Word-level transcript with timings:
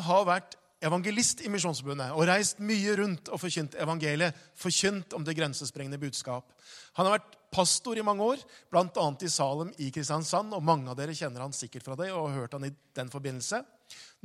har 0.00 0.26
vært 0.28 0.56
evangelist 0.82 1.44
i 1.46 1.50
Misjonsforbundet 1.52 2.14
og 2.16 2.26
reist 2.26 2.58
mye 2.64 2.96
rundt 2.98 3.30
og 3.30 3.40
forkynt 3.40 3.76
evangeliet, 3.80 4.34
forkynt 4.58 5.14
om 5.14 5.24
det 5.26 5.36
grensesprengende 5.38 6.00
budskap. 6.02 6.48
Han 6.98 7.06
har 7.06 7.18
vært 7.18 7.38
pastor 7.52 7.98
i 8.00 8.04
mange 8.06 8.24
år, 8.24 8.42
bl.a. 8.72 9.06
i 9.22 9.30
Salem 9.30 9.70
i 9.78 9.90
Kristiansand. 9.94 10.54
og 10.56 10.64
Mange 10.64 10.90
av 10.90 10.98
dere 10.98 11.14
kjenner 11.14 11.44
han 11.44 11.54
sikkert 11.54 11.86
fra 11.86 11.98
det 12.00 12.10
og 12.10 12.30
har 12.30 12.42
hørt 12.42 12.56
han 12.56 12.66
i 12.66 12.72
den 12.96 13.12
forbindelse. 13.12 13.62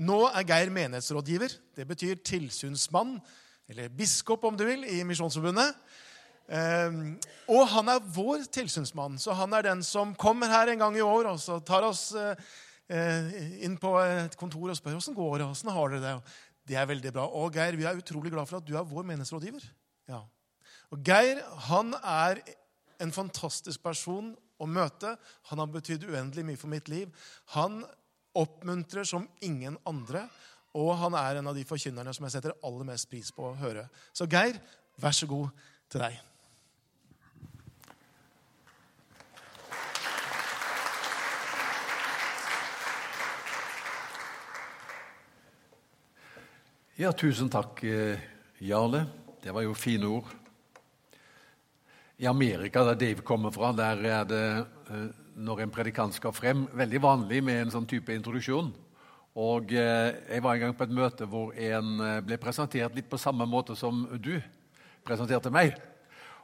Nå 0.07 0.21
er 0.29 0.47
Geir 0.47 0.71
menighetsrådgiver. 0.73 1.57
Det 1.75 1.85
betyr 1.89 2.21
tilsynsmann, 2.25 3.17
eller 3.67 3.91
biskop 3.93 4.45
om 4.47 4.57
du 4.57 4.63
vil, 4.65 4.85
i 4.87 5.03
Misjonsforbundet. 5.05 5.75
Ehm, 6.47 7.17
og 7.51 7.65
han 7.73 7.91
er 7.91 8.05
vår 8.15 8.45
tilsynsmann, 8.55 9.17
så 9.19 9.35
han 9.35 9.51
er 9.53 9.67
den 9.67 9.83
som 9.83 10.15
kommer 10.15 10.47
her 10.47 10.71
en 10.71 10.79
gang 10.79 10.95
i 10.95 11.03
år 11.03 11.33
og 11.33 11.41
så 11.43 11.59
tar 11.59 11.83
oss 11.83 12.13
eh, 12.15 12.39
inn 12.87 13.75
på 13.81 13.93
et 13.99 14.37
kontor 14.39 14.71
og 14.71 14.77
spør 14.79 14.99
åssen 14.99 15.15
går 15.17 15.41
det 15.41 15.47
åssen 15.49 15.71
har 15.75 15.91
dere 15.91 16.03
det. 16.03 16.35
Det 16.67 16.75
er 16.79 16.87
veldig 16.87 17.13
bra. 17.15 17.25
Og 17.39 17.55
Geir, 17.55 17.77
vi 17.79 17.85
er 17.87 17.99
utrolig 17.99 18.31
glad 18.31 18.47
for 18.47 18.59
at 18.59 18.67
du 18.67 18.73
er 18.75 18.87
vår 18.87 19.05
menighetsrådgiver. 19.07 19.63
Ja. 20.11 20.21
Og 20.91 21.03
Geir 21.03 21.39
han 21.67 21.93
er 21.99 22.41
en 23.03 23.13
fantastisk 23.15 23.83
person 23.83 24.33
å 24.59 24.67
møte. 24.67 25.13
Han 25.51 25.61
har 25.61 25.71
betydd 25.71 26.07
uendelig 26.09 26.45
mye 26.47 26.59
for 26.59 26.71
mitt 26.71 26.91
liv. 26.91 27.11
Han 27.55 27.83
oppmuntrer 28.37 29.07
som 29.07 29.27
ingen 29.43 29.77
andre. 29.87 30.25
Og 30.77 30.91
han 30.99 31.15
er 31.17 31.39
en 31.39 31.49
av 31.49 31.57
de 31.57 31.65
forkynnerne 31.65 32.13
som 32.13 32.27
jeg 32.27 32.35
setter 32.35 32.55
aller 32.65 32.87
mest 32.89 33.09
pris 33.09 33.31
på 33.33 33.47
å 33.47 33.55
høre. 33.57 33.87
Så 34.13 34.27
Geir, 34.29 34.59
vær 35.01 35.15
så 35.15 35.29
god 35.29 35.49
til 35.91 36.03
deg. 36.03 36.19
Ja, 46.97 47.11
tusen 47.13 47.45
takk, 47.45 47.83
eh, 47.83 48.17
Jarle. 48.57 49.03
Det 49.43 49.51
var 49.53 49.61
jo 49.61 49.75
fine 49.77 50.07
ord. 50.09 50.31
I 52.17 52.25
Amerika, 52.25 52.83
der 52.83 52.95
Dave 52.95 53.21
kommer 53.21 53.51
fra, 53.51 53.69
der 53.71 54.01
er 54.01 54.23
det 54.25 54.65
eh, 54.89 55.03
når 55.35 55.61
en 55.61 55.69
predikant 55.69 56.17
skal 56.17 56.33
frem, 56.33 56.65
veldig 56.73 57.01
vanlig 57.03 57.43
med 57.43 57.61
en 57.61 57.75
sånn 57.75 57.85
type 57.85 58.09
introduksjon. 58.09 58.73
Og 59.35 59.75
eh, 59.77 60.09
Jeg 60.25 60.41
var 60.41 60.55
en 60.55 60.59
gang 60.59 60.73
på 60.73 60.87
et 60.89 60.97
møte 60.97 61.29
hvor 61.29 61.53
en 61.53 62.01
ble 62.25 62.41
presentert 62.41 62.95
litt 62.97 63.09
på 63.09 63.21
samme 63.21 63.45
måte 63.45 63.77
som 63.77 64.07
du 64.17 64.41
presenterte 65.05 65.53
meg. 65.53 65.77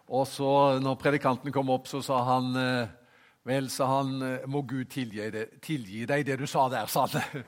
Og 0.05 0.27
så 0.29 0.77
når 0.77 1.01
predikanten 1.01 1.51
kom 1.51 1.73
opp, 1.73 1.89
så 1.89 2.05
sa 2.05 2.21
han 2.29 2.53
Vel, 3.43 3.69
sa 3.69 3.89
han, 3.89 4.21
må 4.47 4.61
Gud 4.61 4.85
tilgi, 4.87 5.31
det, 5.33 5.47
tilgi 5.59 6.05
deg 6.05 6.21
det 6.23 6.37
du 6.39 6.45
sa 6.47 6.69
der, 6.69 6.85
sa 6.85 7.09
han. 7.09 7.41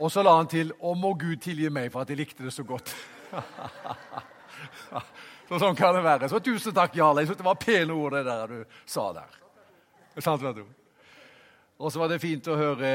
Og 0.00 0.12
så 0.12 0.24
la 0.24 0.32
han 0.38 0.48
til 0.48 0.72
Og 0.80 0.96
må 0.96 1.12
Gud 1.18 1.36
tilgi 1.44 1.68
meg 1.72 1.90
for 1.92 2.02
at 2.02 2.10
jeg 2.10 2.20
likte 2.20 2.46
det 2.46 2.54
så 2.54 2.64
godt. 2.64 2.92
så 5.48 5.60
sånn 5.60 5.78
kan 5.78 5.94
det 5.96 6.04
være. 6.06 6.30
Så 6.32 6.40
tusen 6.44 6.76
takk, 6.76 6.96
Jarle. 6.96 7.22
Jeg 7.22 7.30
synes 7.30 7.42
det 7.42 7.50
var 7.50 7.60
pene 7.60 7.96
ord, 7.96 8.16
det 8.16 8.24
der 8.26 8.54
du 8.54 8.78
sa 8.88 9.10
der. 9.16 9.40
Sant, 10.18 10.42
vet 10.42 10.62
du? 10.62 10.64
Og 11.80 11.92
så 11.92 12.02
var 12.02 12.10
det 12.12 12.20
fint 12.20 12.48
å 12.52 12.58
høre 12.60 12.88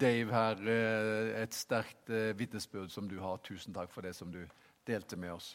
Dave 0.00 0.32
her. 0.32 0.62
Eh, 0.64 1.42
et 1.42 1.56
sterkt 1.56 2.12
eh, 2.12 2.30
vitnesbyrd 2.36 2.92
som 2.92 3.08
du 3.08 3.18
har. 3.20 3.40
Tusen 3.44 3.76
takk 3.76 3.92
for 3.92 4.06
det 4.06 4.14
som 4.16 4.30
du 4.32 4.40
delte 4.88 5.18
med 5.20 5.34
oss. 5.34 5.52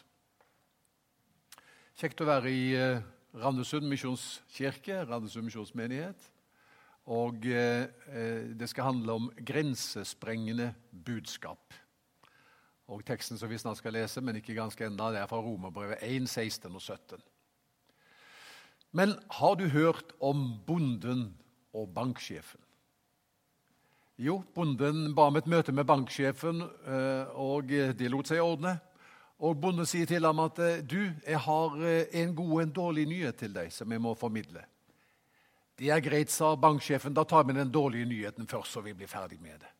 Kjekt 1.98 2.22
å 2.22 2.28
være 2.28 2.52
i 2.52 2.68
eh, 2.78 3.02
Randesund 3.42 3.88
misjonskirke, 3.90 5.00
Randesund 5.08 5.48
misjonsmenighet. 5.48 6.30
Og 7.06 7.46
eh, 7.46 7.86
det 8.58 8.68
skal 8.70 8.90
handle 8.90 9.12
om 9.12 9.28
grensesprengende 9.46 10.72
budskap. 10.90 11.74
Og 12.86 13.02
Teksten 13.06 13.38
som 13.38 13.50
vi 13.50 13.58
snart 13.58 13.80
skal 13.80 13.94
lese, 13.94 14.22
men 14.22 14.38
ikke 14.38 14.54
ganske 14.54 14.86
enda, 14.86 15.10
det 15.14 15.22
er 15.22 15.30
fra 15.30 15.42
Romerbrevet 15.42 16.02
1, 16.02 16.28
16 16.28 16.74
og 16.74 16.82
17. 16.82 17.22
Men 18.96 19.14
har 19.38 19.54
du 19.58 19.66
hørt 19.68 20.14
om 20.20 20.48
bonden 20.66 21.28
og 21.74 21.90
banksjefen? 21.94 22.62
Jo, 24.16 24.40
bonden 24.54 25.10
ba 25.14 25.26
om 25.28 25.36
et 25.36 25.48
møte 25.50 25.74
med 25.76 25.84
banksjefen, 25.86 26.62
eh, 26.64 27.34
og 27.36 27.68
de 27.70 28.08
lot 28.08 28.30
seg 28.30 28.40
ordne. 28.40 28.78
Og 29.44 29.58
Bonden 29.60 29.84
sier 29.88 30.08
til 30.08 30.24
ham 30.24 30.40
at 30.46 30.58
eh, 30.64 30.78
du, 30.80 31.02
jeg 31.26 31.40
har 31.44 31.76
eh, 31.84 32.08
en 32.22 32.32
god 32.36 32.52
og 32.54 32.62
en 32.62 32.72
dårlig 32.78 33.04
nyhet 33.10 33.36
til 33.36 33.52
deg 33.52 33.72
som 33.74 33.90
jeg 33.92 34.00
må 34.00 34.14
formidle. 34.16 34.62
Det 35.76 35.90
er 35.92 36.00
greit, 36.00 36.32
sa 36.32 36.54
banksjefen. 36.56 37.14
Da 37.14 37.24
tar 37.28 37.44
vi 37.44 37.56
den 37.56 37.72
dårlige 37.72 38.08
nyheten 38.08 38.48
først, 38.48 38.72
så 38.72 38.80
vi 38.84 38.94
blir 38.96 39.10
ferdig 39.10 39.40
med 39.40 39.60
det. 39.60 39.72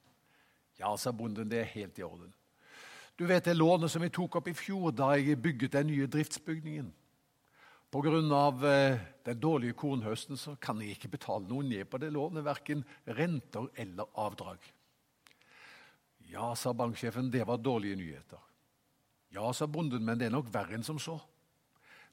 Ja, 0.80 0.92
sa 0.96 1.12
bonden, 1.12 1.48
det 1.48 1.62
er 1.62 1.72
helt 1.72 1.98
i 1.98 2.04
orden. 2.04 2.34
Du 3.16 3.24
vet 3.24 3.44
det 3.44 3.56
lånet 3.56 3.90
som 3.90 4.02
vi 4.04 4.12
tok 4.12 4.36
opp 4.36 4.48
i 4.50 4.56
fjor 4.56 4.92
da 4.92 5.14
jeg 5.16 5.40
bygget 5.40 5.72
den 5.72 5.88
nye 5.88 6.06
driftsbygningen. 6.06 6.90
Pga. 7.90 8.18
Eh, 8.68 8.98
den 9.24 9.40
dårlige 9.40 9.72
kornhøsten 9.72 10.36
så 10.36 10.56
kan 10.60 10.80
jeg 10.82 10.98
ikke 10.98 11.14
betale 11.16 11.48
noe 11.48 11.64
ned 11.64 11.86
på 11.88 11.98
det 12.02 12.10
lånet, 12.12 12.44
verken 12.44 12.84
renter 13.06 13.70
eller 13.74 14.10
avdrag. 14.14 14.58
Ja, 16.28 16.54
sa 16.54 16.74
banksjefen, 16.74 17.30
det 17.30 17.46
var 17.46 17.56
dårlige 17.56 17.96
nyheter. 17.96 18.42
Ja, 19.32 19.52
sa 19.52 19.66
bonden, 19.66 20.04
men 20.04 20.18
det 20.18 20.28
er 20.28 20.34
nok 20.34 20.52
verre 20.52 20.76
enn 20.76 20.84
som 20.84 20.98
så. 21.00 21.16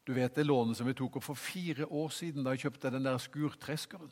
Du 0.04 0.12
vet 0.14 0.36
det 0.36 0.44
lånet 0.44 0.78
som 0.78 0.88
vi 0.88 0.96
tok 0.98 1.18
opp 1.18 1.26
for 1.30 1.40
fire 1.40 1.88
år 1.88 2.10
siden 2.12 2.44
da 2.44 2.54
jeg 2.54 2.66
kjøpte 2.66 2.92
den 2.92 3.06
der 3.08 3.22
skurtreskeren. 3.24 4.10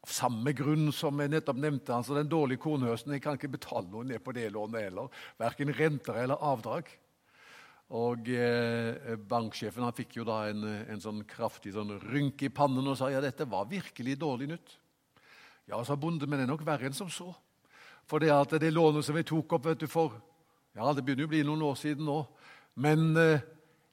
Av 0.00 0.12
samme 0.12 0.52
grunn 0.56 0.88
som 0.96 1.18
jeg 1.20 1.32
nettopp 1.32 1.60
nevnte, 1.60 1.92
altså 1.92 2.16
den 2.16 2.28
dårlige 2.28 2.60
kornhøsten. 2.60 3.12
Jeg 3.16 3.24
kan 3.24 3.36
ikke 3.36 3.52
betale 3.56 3.88
noe 3.88 4.04
ned 4.08 4.20
på 4.24 4.32
det 4.36 4.46
lånet 4.52 4.86
heller. 4.86 5.08
Verken 5.40 5.72
renter 5.76 6.20
eller 6.22 6.40
avdrag. 6.40 6.88
Og 7.96 8.28
eh, 8.32 9.16
Banksjefen 9.28 9.84
han 9.84 9.96
fikk 9.96 10.20
jo 10.20 10.24
da 10.28 10.44
en, 10.50 10.62
en 10.62 11.02
sånn 11.02 11.24
kraftig 11.28 11.74
sånn 11.74 11.96
rynk 12.04 12.44
i 12.46 12.52
pannen 12.54 12.86
og 12.86 12.96
sa 13.00 13.08
ja, 13.10 13.22
dette 13.24 13.48
var 13.50 13.68
virkelig 13.72 14.14
dårlig 14.20 14.52
nytt. 14.52 14.76
Ja, 15.66 15.80
sa 15.84 15.96
bonden, 15.98 16.30
men 16.30 16.38
det 16.38 16.46
er 16.46 16.52
nok 16.52 16.66
verre 16.66 16.88
enn 16.88 16.96
som 16.96 17.10
så. 17.12 17.32
For 18.08 18.22
det 18.22 18.30
at 18.34 18.52
det 18.62 18.72
lånet 18.72 19.06
som 19.06 19.16
vi 19.16 19.24
tok 19.26 19.56
opp 19.56 19.66
vet 19.68 19.82
du, 19.82 19.88
for 19.90 20.14
ja, 20.76 20.92
det 20.94 21.02
begynner 21.02 21.26
jo 21.26 21.30
å 21.30 21.34
bli 21.34 21.42
noen 21.46 21.66
år 21.66 21.76
siden 21.80 22.06
nå, 22.06 22.20
men 22.80 23.10
eh, 23.18 23.42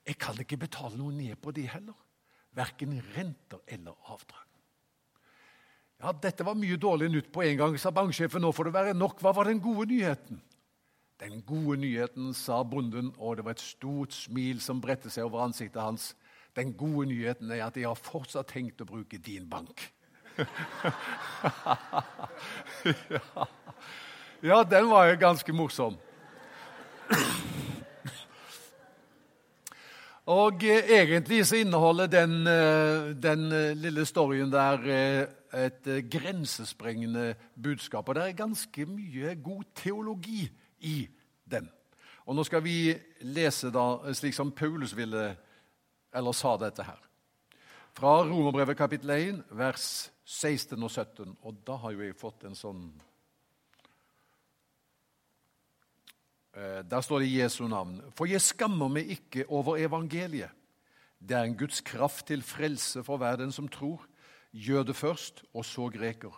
jeg 0.07 0.15
kan 0.21 0.37
ikke 0.39 0.59
betale 0.61 0.95
noe 0.95 1.11
ned 1.11 1.35
på 1.43 1.51
det 1.51 1.67
heller. 1.73 1.95
Verken 2.55 2.95
renter 3.15 3.59
eller 3.67 3.95
avdrag. 4.07 4.45
Ja, 5.97 6.13
Dette 6.13 6.45
var 6.45 6.55
mye 6.57 6.77
dårlig 6.77 7.09
nytt 7.11 7.31
på 7.33 7.41
en 7.43 7.57
gang, 7.57 7.75
sa 7.81 7.91
banksjefen. 7.91 8.41
Nå 8.41 8.53
får 8.53 8.69
det 8.69 8.73
være 8.75 8.93
nok. 8.97 9.19
Hva 9.21 9.33
var 9.35 9.49
den 9.49 9.59
gode 9.61 9.89
nyheten? 9.91 10.39
Den 11.17 11.41
gode 11.41 11.79
nyheten, 11.81 12.33
sa 12.37 12.61
bonden, 12.63 13.09
og 13.17 13.37
det 13.37 13.45
var 13.45 13.55
et 13.57 13.63
stort 13.63 14.13
smil 14.13 14.61
som 14.61 14.81
bredte 14.81 15.09
seg 15.09 15.25
over 15.25 15.47
ansiktet 15.47 15.81
hans. 15.81 16.11
Den 16.55 16.75
gode 16.77 17.07
nyheten 17.09 17.49
er 17.51 17.65
at 17.65 17.77
jeg 17.77 17.89
har 17.89 17.97
fortsatt 17.97 18.53
tenkt 18.53 18.81
å 18.85 18.89
bruke 18.89 19.17
din 19.17 19.49
bank. 19.49 19.81
ja. 23.09 23.47
ja, 24.53 24.63
den 24.63 24.89
var 24.93 25.09
jo 25.09 25.17
ganske 25.25 25.53
morsom. 25.57 25.97
Og 30.27 30.63
eh, 30.63 30.89
egentlig 30.91 31.45
så 31.47 31.55
inneholder 31.55 32.07
den, 32.11 32.47
eh, 32.47 33.15
den 33.15 33.51
eh, 33.51 33.77
lille 33.77 34.03
storyen 34.05 34.51
der 34.51 34.83
et 35.55 35.87
grensesprengende 36.11 37.35
budskap. 37.63 38.09
Og 38.09 38.15
det 38.15 38.23
er 38.23 38.31
ganske 38.35 38.85
mye 38.85 39.35
god 39.43 39.63
teologi 39.75 40.49
i 40.79 41.07
den. 41.51 41.69
Og 42.25 42.35
nå 42.35 42.43
skal 42.43 42.63
vi 42.63 42.91
lese 43.23 43.71
da, 43.71 44.11
slik 44.13 44.35
som 44.35 44.51
Paulus 44.51 44.91
ville, 44.97 45.29
eller 46.13 46.35
sa 46.35 46.57
dette 46.59 46.83
her. 46.83 46.99
Fra 47.95 48.19
Romerbrevet 48.27 48.77
kapittel 48.77 49.09
1, 49.15 49.43
vers 49.55 50.11
16 50.25 50.83
og 50.83 50.91
17. 50.91 51.37
Og 51.41 51.63
da 51.65 51.79
har 51.79 51.95
jo 51.95 52.03
jeg 52.03 52.19
fått 52.19 52.43
en 52.43 52.55
sånn 52.55 52.83
der 56.57 57.01
står 57.05 57.21
det 57.21 57.33
Jesu 57.35 57.67
navn. 57.69 57.99
For 58.17 58.25
jeg 58.29 58.41
skammer 58.41 58.89
meg 58.89 59.11
ikke 59.13 59.45
over 59.53 59.77
evangeliet. 59.77 60.53
Det 61.17 61.37
er 61.37 61.45
en 61.45 61.57
Guds 61.57 61.81
kraft 61.81 62.27
til 62.29 62.41
frelse 62.45 63.03
for 63.05 63.21
hver 63.21 63.37
den 63.37 63.51
som 63.53 63.67
tror. 63.69 64.01
Jøde 64.53 64.93
først, 64.93 65.43
og 65.53 65.65
så 65.65 65.89
greker. 65.93 66.33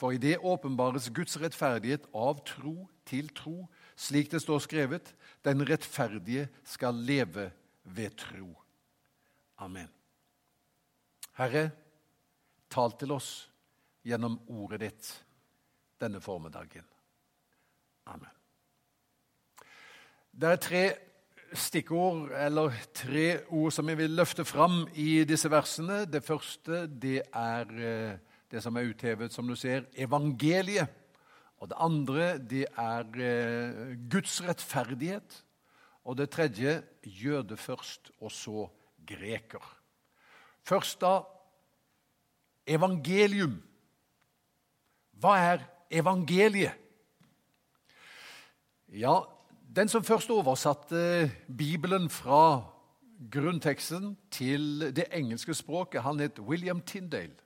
For 0.00 0.16
i 0.16 0.20
det 0.20 0.38
åpenbares 0.40 1.10
Guds 1.12 1.36
rettferdighet 1.40 2.06
av 2.16 2.40
tro 2.48 2.88
til 3.04 3.28
tro, 3.36 3.66
slik 4.00 4.30
det 4.32 4.40
står 4.40 4.62
skrevet. 4.64 5.12
Den 5.44 5.60
rettferdige 5.68 6.48
skal 6.64 6.94
leve 6.94 7.50
ved 7.84 8.16
tro. 8.16 8.54
Amen. 9.60 9.88
Herre, 11.36 11.70
tal 12.72 12.96
til 12.96 13.12
oss 13.12 13.30
gjennom 14.04 14.40
ordet 14.48 14.80
ditt 14.86 15.14
denne 16.00 16.20
formiddagen. 16.24 16.86
Amen. 18.08 18.39
Det 20.40 20.48
er 20.48 20.56
tre 20.56 20.84
stikkord, 21.52 22.30
eller 22.32 22.72
tre 22.96 23.42
ord, 23.52 23.72
som 23.76 23.88
jeg 23.90 23.98
vil 23.98 24.14
løfte 24.16 24.44
fram 24.48 24.86
i 24.96 25.18
disse 25.28 25.50
versene. 25.52 26.06
Det 26.08 26.22
første 26.24 26.86
det 26.88 27.18
er 27.28 27.72
eh, 27.76 28.14
det 28.48 28.62
som 28.64 28.78
er 28.80 28.86
uthevet, 28.88 29.34
som 29.34 29.44
du 29.44 29.52
ser, 29.52 29.82
evangeliet. 29.92 30.88
Og 31.60 31.68
det 31.68 31.76
andre 31.76 32.28
det 32.38 32.62
er 32.72 33.20
eh, 33.20 33.90
Guds 34.08 34.38
rettferdighet. 34.46 35.34
Og 36.08 36.16
det 36.16 36.30
tredje 36.32 36.78
jøde 37.04 37.58
først, 37.60 38.08
og 38.20 38.32
så 38.32 38.64
greker. 39.10 39.66
Først 40.64 41.02
da 41.04 41.18
evangelium. 42.64 43.58
Hva 45.20 45.36
er 45.50 45.68
evangeliet? 46.00 46.80
Ja, 48.88 49.18
den 49.76 49.88
som 49.88 50.04
først 50.04 50.30
oversatte 50.30 51.30
Bibelen 51.58 52.10
fra 52.10 52.62
grunnteksten 53.32 54.16
til 54.30 54.92
det 54.96 55.04
engelske 55.12 55.54
språket, 55.54 56.02
han 56.02 56.20
het 56.20 56.40
William 56.40 56.80
Tyndale. 56.80 57.36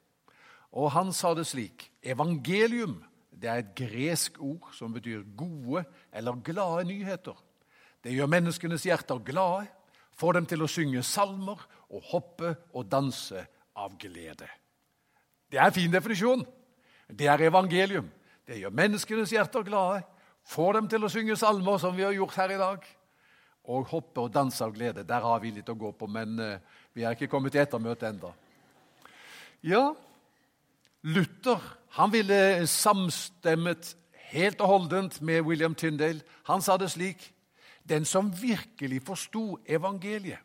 Og 0.73 0.91
han 0.93 1.13
sa 1.13 1.35
det 1.35 1.47
slik 1.47 1.91
Evangelium 2.03 3.03
det 3.35 3.51
er 3.51 3.61
et 3.61 3.75
gresk 3.77 4.39
ord 4.41 4.71
som 4.73 4.93
betyr 4.95 5.25
gode 5.37 5.85
eller 6.13 6.41
glade 6.45 6.85
nyheter. 6.89 7.35
Det 8.05 8.13
gjør 8.15 8.31
menneskenes 8.31 8.85
hjerter 8.87 9.19
glade, 9.27 9.67
får 10.15 10.33
dem 10.33 10.47
til 10.47 10.63
å 10.63 10.71
synge 10.71 11.03
salmer 11.03 11.61
og 11.91 12.03
hoppe 12.13 12.55
og 12.73 12.87
danse 12.91 13.43
av 13.77 13.97
glede. 13.99 14.49
Det 15.51 15.59
er 15.59 15.67
en 15.67 15.77
fin 15.77 15.93
definisjon. 15.93 16.45
Det 17.11 17.27
er 17.27 17.49
evangelium. 17.49 18.07
Det 18.47 18.61
gjør 18.61 18.77
menneskenes 18.77 19.33
hjerter 19.35 19.67
glade, 19.67 20.05
får 20.45 20.79
dem 20.79 20.89
til 20.93 21.05
å 21.05 21.11
synge 21.13 21.37
salmer, 21.41 21.79
som 21.81 21.97
vi 21.97 22.05
har 22.07 22.15
gjort 22.17 22.39
her 22.39 22.55
i 22.55 22.61
dag, 22.61 22.89
og 23.65 23.93
hoppe 23.93 24.27
og 24.27 24.33
danse 24.33 24.65
av 24.65 24.75
glede. 24.75 25.07
Der 25.09 25.25
har 25.25 25.41
vi 25.41 25.55
litt 25.57 25.71
å 25.73 25.79
gå 25.79 25.93
på, 25.97 26.09
men 26.11 26.37
uh, 26.41 26.81
vi 26.93 27.05
er 27.05 27.17
ikke 27.17 27.31
kommet 27.33 27.55
til 27.55 27.65
ettermøtet 27.65 28.11
enda. 28.11 28.35
Ja, 29.65 29.95
Luther 31.05 31.61
han 31.95 32.11
ville 32.13 32.67
samstemmet 32.67 33.95
helt 34.33 34.61
og 34.65 34.71
holdent 34.71 35.21
med 35.23 35.45
William 35.47 35.75
Tyndale. 35.79 36.25
Han 36.51 36.63
sa 36.63 36.77
det 36.77 36.91
slik 36.91 37.31
Den 37.85 38.05
som 38.05 38.31
virkelig 38.33 39.03
forsto 39.05 39.59
evangeliet, 39.69 40.41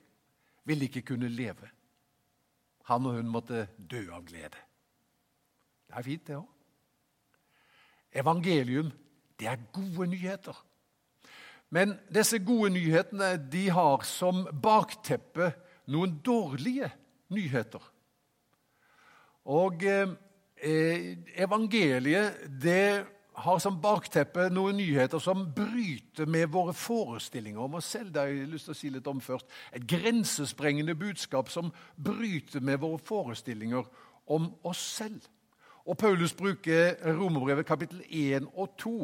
ville 0.67 0.89
ikke 0.89 1.01
kunne 1.01 1.29
leve. 1.31 1.69
Han 2.83 3.05
og 3.05 3.13
hun 3.15 3.29
måtte 3.31 3.67
dø 3.77 4.01
av 4.11 4.25
glede. 4.27 4.59
Det 5.87 5.95
er 5.95 6.03
fint, 6.03 6.27
det 6.27 6.35
òg. 6.35 6.49
Evangelium, 8.11 8.91
det 9.39 9.47
er 9.47 9.61
gode 9.73 10.09
nyheter. 10.11 10.57
Men 11.69 11.93
disse 12.13 12.39
gode 12.41 12.73
nyhetene 12.73 13.35
de 13.51 13.67
har 13.69 14.03
som 14.07 14.47
bakteppe 14.63 15.51
noen 15.89 16.17
dårlige 16.25 16.89
nyheter. 17.33 17.83
Og 19.49 19.85
eh, 19.85 21.15
evangeliet 21.37 22.41
det 22.61 23.05
har 23.39 23.59
som 23.63 23.77
bakteppe 23.79 24.49
noen 24.51 24.77
nyheter 24.81 25.21
som 25.23 25.45
bryter 25.55 26.27
med 26.27 26.49
våre 26.51 26.73
forestillinger 26.75 27.61
om 27.63 27.77
oss 27.79 27.93
selv. 27.95 28.11
Det 28.11 28.21
har 28.21 28.33
jeg 28.33 28.49
lyst 28.51 28.67
til 28.67 28.75
å 28.75 28.79
si 28.79 28.91
litt 28.93 29.07
om 29.07 29.21
først. 29.23 29.47
Et 29.71 29.85
grensesprengende 29.87 30.95
budskap 30.99 31.51
som 31.53 31.71
bryter 31.95 32.63
med 32.65 32.81
våre 32.83 32.99
forestillinger 32.99 33.87
om 34.29 34.51
oss 34.67 34.81
selv. 34.99 35.21
Og 35.89 35.97
Paulus 35.97 36.33
bruker 36.37 36.93
Romerbrevet 37.01 37.65
kapittel 37.65 38.03
1 38.09 38.45
og 38.53 38.75
2 38.77 38.97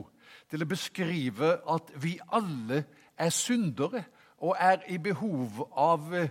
til 0.51 0.61
å 0.61 0.67
beskrive 0.69 1.55
at 1.73 1.89
vi 1.97 2.19
alle 2.29 2.83
er 3.17 3.31
syndere 3.33 4.03
og 4.37 4.53
er 4.59 4.83
i 4.93 4.99
behov 5.01 5.63
av 5.71 6.13
eh, 6.13 6.29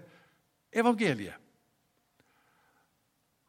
evangeliet. 0.71 1.35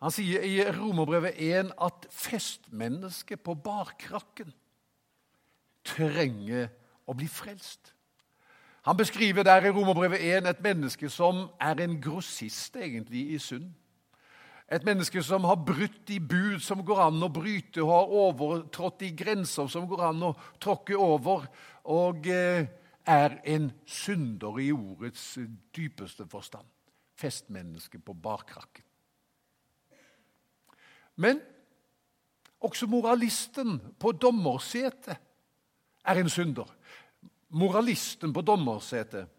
Han 0.01 0.13
sier 0.13 0.41
i 0.45 0.57
Romerbrevet 0.65 1.37
1 1.37 1.71
at 1.81 2.07
festmennesket 2.09 3.43
på 3.45 3.53
barkrakken 3.53 4.49
trenger 5.85 6.71
å 7.05 7.13
bli 7.13 7.29
frelst. 7.29 7.93
Han 8.85 8.97
beskriver 8.97 9.45
der 9.45 9.69
i 9.69 9.73
Romerbrevet 9.73 10.25
1 10.41 10.49
et 10.49 10.65
menneske 10.65 11.09
som 11.09 11.47
er 11.61 11.85
en 11.85 11.99
grossist 12.01 12.75
egentlig 12.81 13.27
i 13.33 13.39
synd. 13.41 13.69
Et 14.71 14.85
menneske 14.85 15.21
som 15.21 15.45
har 15.45 15.59
brutt 15.61 15.99
de 16.09 16.17
bud 16.19 16.61
som 16.63 16.81
går 16.85 17.03
an 17.03 17.25
å 17.25 17.29
bryte, 17.29 17.83
og 17.83 17.91
har 17.91 18.15
overtrådt 18.23 19.03
de 19.03 19.11
grenser 19.17 19.69
som 19.69 19.85
går 19.89 20.07
an 20.07 20.23
å 20.31 20.31
tråkke 20.61 20.97
over, 20.97 21.45
og 21.93 22.25
eh, 22.33 22.65
er 23.05 23.37
en 23.45 23.69
synder 23.85 24.57
i 24.63 24.71
ordets 24.73 25.35
dypeste 25.75 26.25
forstand. 26.29 26.65
Festmenneske 27.15 28.01
på 28.01 28.15
barkrakken. 28.17 28.83
Men 31.21 31.39
også 32.65 32.89
moralisten 32.91 33.77
på 34.01 34.11
dommersetet 34.17 35.21
er 36.05 36.19
en 36.19 36.29
synder. 36.29 36.67
Moralisten 37.55 38.33
på 38.33 38.43
dommersetet 38.43 39.29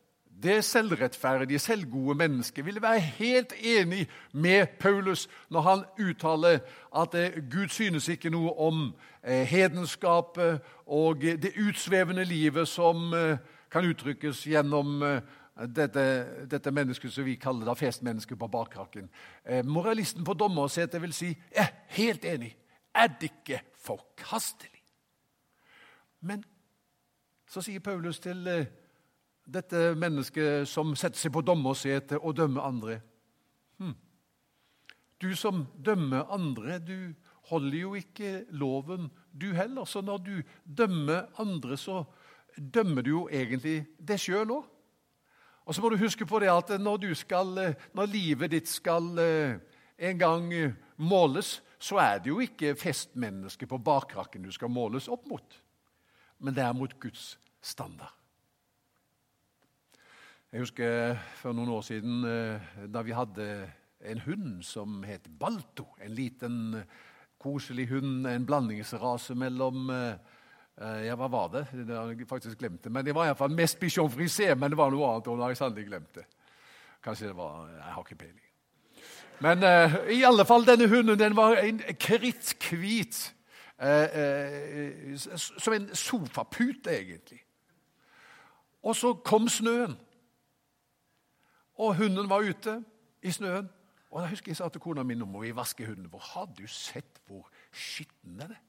det 0.42 0.64
selvrettferdige, 0.64 1.58
selvgode 1.58 2.14
mennesket 2.14 2.64
ville 2.64 2.82
være 2.82 3.00
helt 3.00 3.52
enig 3.60 4.08
med 4.32 4.66
Paulus 4.80 5.28
når 5.50 5.60
han 5.60 5.84
uttaler 6.08 6.58
at 6.96 7.14
eh, 7.14 7.42
Gud 7.52 7.68
synes 7.68 8.08
ikke 8.08 8.30
noe 8.30 8.52
om 8.60 8.94
eh, 9.22 9.42
hedenskapet 9.48 10.60
og 10.86 11.20
det 11.20 11.52
utsvevende 11.68 12.24
livet 12.24 12.68
som 12.68 13.14
eh, 13.14 13.38
kan 13.70 13.84
uttrykkes 13.84 14.44
gjennom 14.46 15.02
dette, 15.76 16.04
dette 16.50 16.70
mennesket 16.70 17.12
som 17.12 17.24
vi 17.24 17.34
kaller 17.40 17.66
da 17.66 17.72
festmennesket 17.74 18.38
på 18.38 18.46
bakkraken. 18.48 19.08
Moralisten 19.64 20.24
på 20.24 20.36
dommersetet 20.38 21.02
vil 21.02 21.12
si 21.12 21.32
jeg 21.32 21.64
er 21.64 21.72
helt 21.96 22.24
enig. 22.24 22.52
Er 22.94 23.08
det 23.08 23.32
ikke 23.32 23.60
forkastelig? 23.82 24.82
Men 26.20 26.44
så 27.48 27.60
sier 27.60 27.80
Paulus 27.80 28.20
til 28.22 28.46
dette 29.46 29.94
mennesket 29.98 30.66
som 30.68 30.94
setter 30.98 31.20
seg 31.20 31.32
på 31.34 31.44
dommersetet 31.46 32.18
og 32.18 32.36
dømmer 32.36 32.66
andre. 32.66 32.98
Hm. 33.78 33.94
Du 35.22 35.30
som 35.38 35.64
dømmer 35.78 36.26
andre, 36.34 36.78
du 36.78 37.14
holder 37.50 37.78
jo 37.78 37.94
ikke 37.94 38.44
loven, 38.50 39.10
du 39.32 39.52
heller. 39.54 39.84
Så 39.84 40.02
når 40.02 40.18
du 40.18 40.34
dømmer 40.64 41.28
andre, 41.40 41.76
så 41.76 42.02
dømmer 42.56 43.02
du 43.02 43.10
jo 43.10 43.28
egentlig 43.28 43.84
deg 43.98 44.20
sjøl 44.20 44.58
òg. 44.58 44.72
Og 45.66 45.74
så 45.74 45.82
må 45.82 45.90
du 45.90 45.98
huske 45.98 46.26
på 46.26 46.38
det 46.42 46.50
at 46.50 46.76
når, 46.78 47.14
skal, 47.18 47.56
når 47.94 48.10
livet 48.12 48.52
ditt 48.52 48.68
skal 48.70 49.08
eh, 49.18 49.56
en 49.98 50.18
gang 50.18 50.52
måles, 50.96 51.60
så 51.78 51.98
er 51.98 52.20
det 52.22 52.30
jo 52.30 52.38
ikke 52.40 52.76
festmennesket 52.78 53.68
på 53.68 53.80
bakkrakken 53.82 54.46
du 54.46 54.52
skal 54.54 54.70
måles 54.72 55.10
opp 55.12 55.26
mot, 55.28 55.58
men 56.38 56.54
det 56.54 56.62
er 56.64 56.76
mot 56.76 56.94
Guds 57.00 57.34
standard. 57.60 58.15
Jeg 60.56 60.62
husker 60.62 61.18
for 61.36 61.52
noen 61.52 61.68
år 61.68 61.82
siden 61.84 62.22
eh, 62.24 62.76
da 62.88 63.02
vi 63.04 63.12
hadde 63.12 63.44
en 64.08 64.20
hund 64.24 64.62
som 64.64 65.02
het 65.04 65.26
Balto. 65.28 65.84
En 66.00 66.14
liten, 66.16 66.54
koselig 67.36 67.84
hund, 67.90 68.24
en 68.24 68.46
blandingsrase 68.48 69.36
mellom 69.36 69.90
eh, 69.92 70.14
Ja, 71.04 71.18
hva 71.20 71.28
var 71.28 71.50
det? 71.52 71.66
Det 71.74 71.92
har 71.92 72.08
jeg 72.08 72.28
faktisk 72.30 72.56
glemt 72.62 72.80
det. 72.84 72.92
Men 72.92 73.04
Det 73.04 73.12
var 73.14 73.28
iallfall 73.28 73.52
mest 73.52 73.76
bichon 73.80 74.08
frisé, 74.08 74.54
men 74.54 74.72
det 74.72 74.78
var 74.80 74.94
noe 74.94 75.10
annet. 75.10 75.28
og 75.28 75.36
det 75.36 75.44
har 75.44 75.52
jeg 75.52 75.60
sannelig 75.60 75.86
glemt 75.90 76.14
det. 76.14 76.24
Kanskje 77.04 77.28
det 77.28 77.36
var 77.36 77.68
Jeg 77.68 77.92
har 77.92 78.00
ikke 78.06 78.18
peiling. 78.24 78.48
Men 79.40 79.58
uh, 79.62 80.00
i 80.08 80.22
alle 80.24 80.48
fall, 80.48 80.64
denne 80.64 80.88
hunden 80.88 81.18
den 81.18 81.36
var 81.36 81.60
en 81.60 81.84
kritthvit 82.00 83.34
uh, 83.82 84.08
uh, 84.08 85.36
Som 85.36 85.72
en 85.72 85.94
sofapute, 85.94 86.96
egentlig. 86.96 87.42
Og 88.82 88.96
så 88.96 89.12
kom 89.12 89.48
snøen. 89.48 90.00
Og 91.76 91.96
hunden 91.96 92.28
var 92.28 92.44
ute 92.44 92.78
i 93.22 93.32
snøen. 93.32 93.68
Og 94.10 94.22
da 94.22 94.30
husker 94.30 94.50
jeg 94.50 94.56
sa 94.56 94.68
til 94.72 94.80
kona 94.80 95.02
mi 95.04 95.16
nå 95.18 95.26
må 95.28 95.42
vi 95.42 95.54
vaske 95.56 95.86
hunden 95.86 96.08
vår. 96.12 96.22
Har 96.32 96.46
du 96.56 96.64
sett 96.70 97.20
hvor 97.26 97.48
skitten 97.72 98.38
den 98.40 98.54
er? 98.54 98.62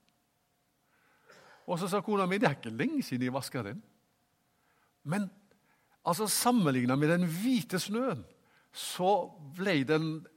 Og 1.67 1.79
så 1.79 1.89
sa 1.91 2.01
kona 2.01 2.25
mi 2.25 2.39
det 2.39 2.49
er 2.49 2.57
ikke 2.57 2.73
lenge 2.73 3.03
siden 3.03 3.27
jeg 3.27 3.35
vaska 3.35 3.63
den. 3.63 3.83
Men 5.03 5.29
altså 6.05 6.27
sammenligna 6.27 6.95
med 6.95 7.11
den 7.11 7.27
hvite 7.27 7.79
snøen, 7.79 8.25
så 8.71 9.29
ble 9.55 9.83
den 9.87 10.27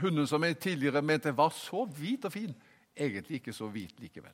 hunden 0.00 0.26
som 0.26 0.44
jeg 0.44 0.58
tidligere 0.58 1.02
mente 1.02 1.36
var 1.36 1.52
så 1.54 1.84
hvit 1.84 2.24
og 2.24 2.32
fin, 2.32 2.54
egentlig 2.96 3.40
ikke 3.40 3.52
så 3.52 3.68
hvit 3.68 4.00
likevel. 4.00 4.32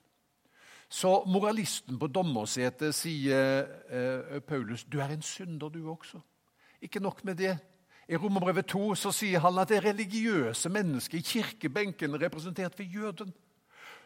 Så 0.88 1.22
moralisten 1.26 1.98
på 1.98 2.06
dommersetet 2.06 2.94
sier 2.94 3.64
eh, 3.88 4.40
Paulus, 4.44 4.84
du 4.84 4.98
er 5.00 5.14
en 5.14 5.22
synder, 5.22 5.68
du 5.68 5.90
også. 5.90 6.20
Ikke 6.82 7.00
nok 7.00 7.24
med 7.24 7.38
det. 7.38 7.54
I 8.08 8.18
Romerbrevet 8.18 8.66
2 8.66 8.94
så 8.98 9.12
sier 9.14 9.40
han 9.40 9.60
at 9.62 9.70
det 9.70 9.84
religiøse 9.84 10.68
mennesker 10.68 11.20
i 11.20 11.24
kirkebenken, 11.24 12.18
representert 12.20 12.78
ved 12.78 12.90
jøden, 12.90 13.32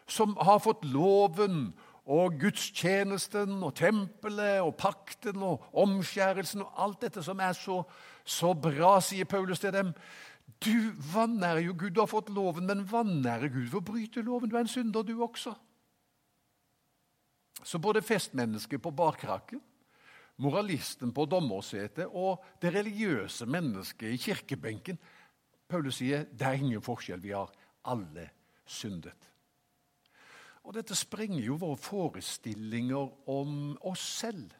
som 0.07 0.37
har 0.37 0.61
fått 0.63 0.85
loven 0.85 1.73
og 2.07 2.37
gudstjenesten 2.39 3.57
og 3.67 3.75
tempelet 3.75 4.61
og 4.63 4.77
pakten 4.79 5.43
og 5.43 5.65
omskjærelsen 5.75 6.63
og 6.63 6.83
alt 6.85 7.01
dette 7.03 7.25
som 7.25 7.41
er 7.43 7.57
så, 7.59 7.81
så 8.23 8.53
bra, 8.55 8.99
sier 9.03 9.27
Paulus 9.27 9.65
til 9.65 9.75
dem. 9.75 9.91
Du 10.63 10.93
vanærer 11.13 11.65
jo 11.65 11.75
Gud, 11.75 11.91
du 11.91 12.01
har 12.05 12.11
fått 12.11 12.31
loven, 12.31 12.69
men 12.69 12.87
vanærer 12.87 13.51
Gud 13.51 13.73
for 13.73 13.81
å 13.81 13.89
bryte 13.89 14.23
loven? 14.23 14.51
Du 14.51 14.55
er 14.57 14.63
en 14.63 14.71
synder, 14.71 15.03
du 15.03 15.17
også. 15.25 15.57
Så 17.67 17.81
både 17.83 18.05
festmennesket 18.05 18.83
på 18.83 18.93
barkrakken, 18.95 19.59
moralisten 20.43 21.13
på 21.17 21.25
dommersetet 21.31 22.11
og 22.11 22.45
det 22.61 22.75
religiøse 22.75 23.47
mennesket 23.49 24.13
i 24.13 24.21
kirkebenken 24.21 24.99
Paulus 25.67 25.99
sier 25.99 26.27
det 26.31 26.47
er 26.47 26.61
ingen 26.61 26.83
forskjell, 26.85 27.23
vi 27.23 27.33
har 27.35 27.51
alle 27.91 28.29
syndet. 28.67 29.33
Og 30.67 30.75
Dette 30.75 30.97
sprenger 30.99 31.43
jo 31.43 31.59
våre 31.63 31.79
forestillinger 31.79 33.31
om 33.31 33.75
oss 33.87 34.03
selv. 34.21 34.51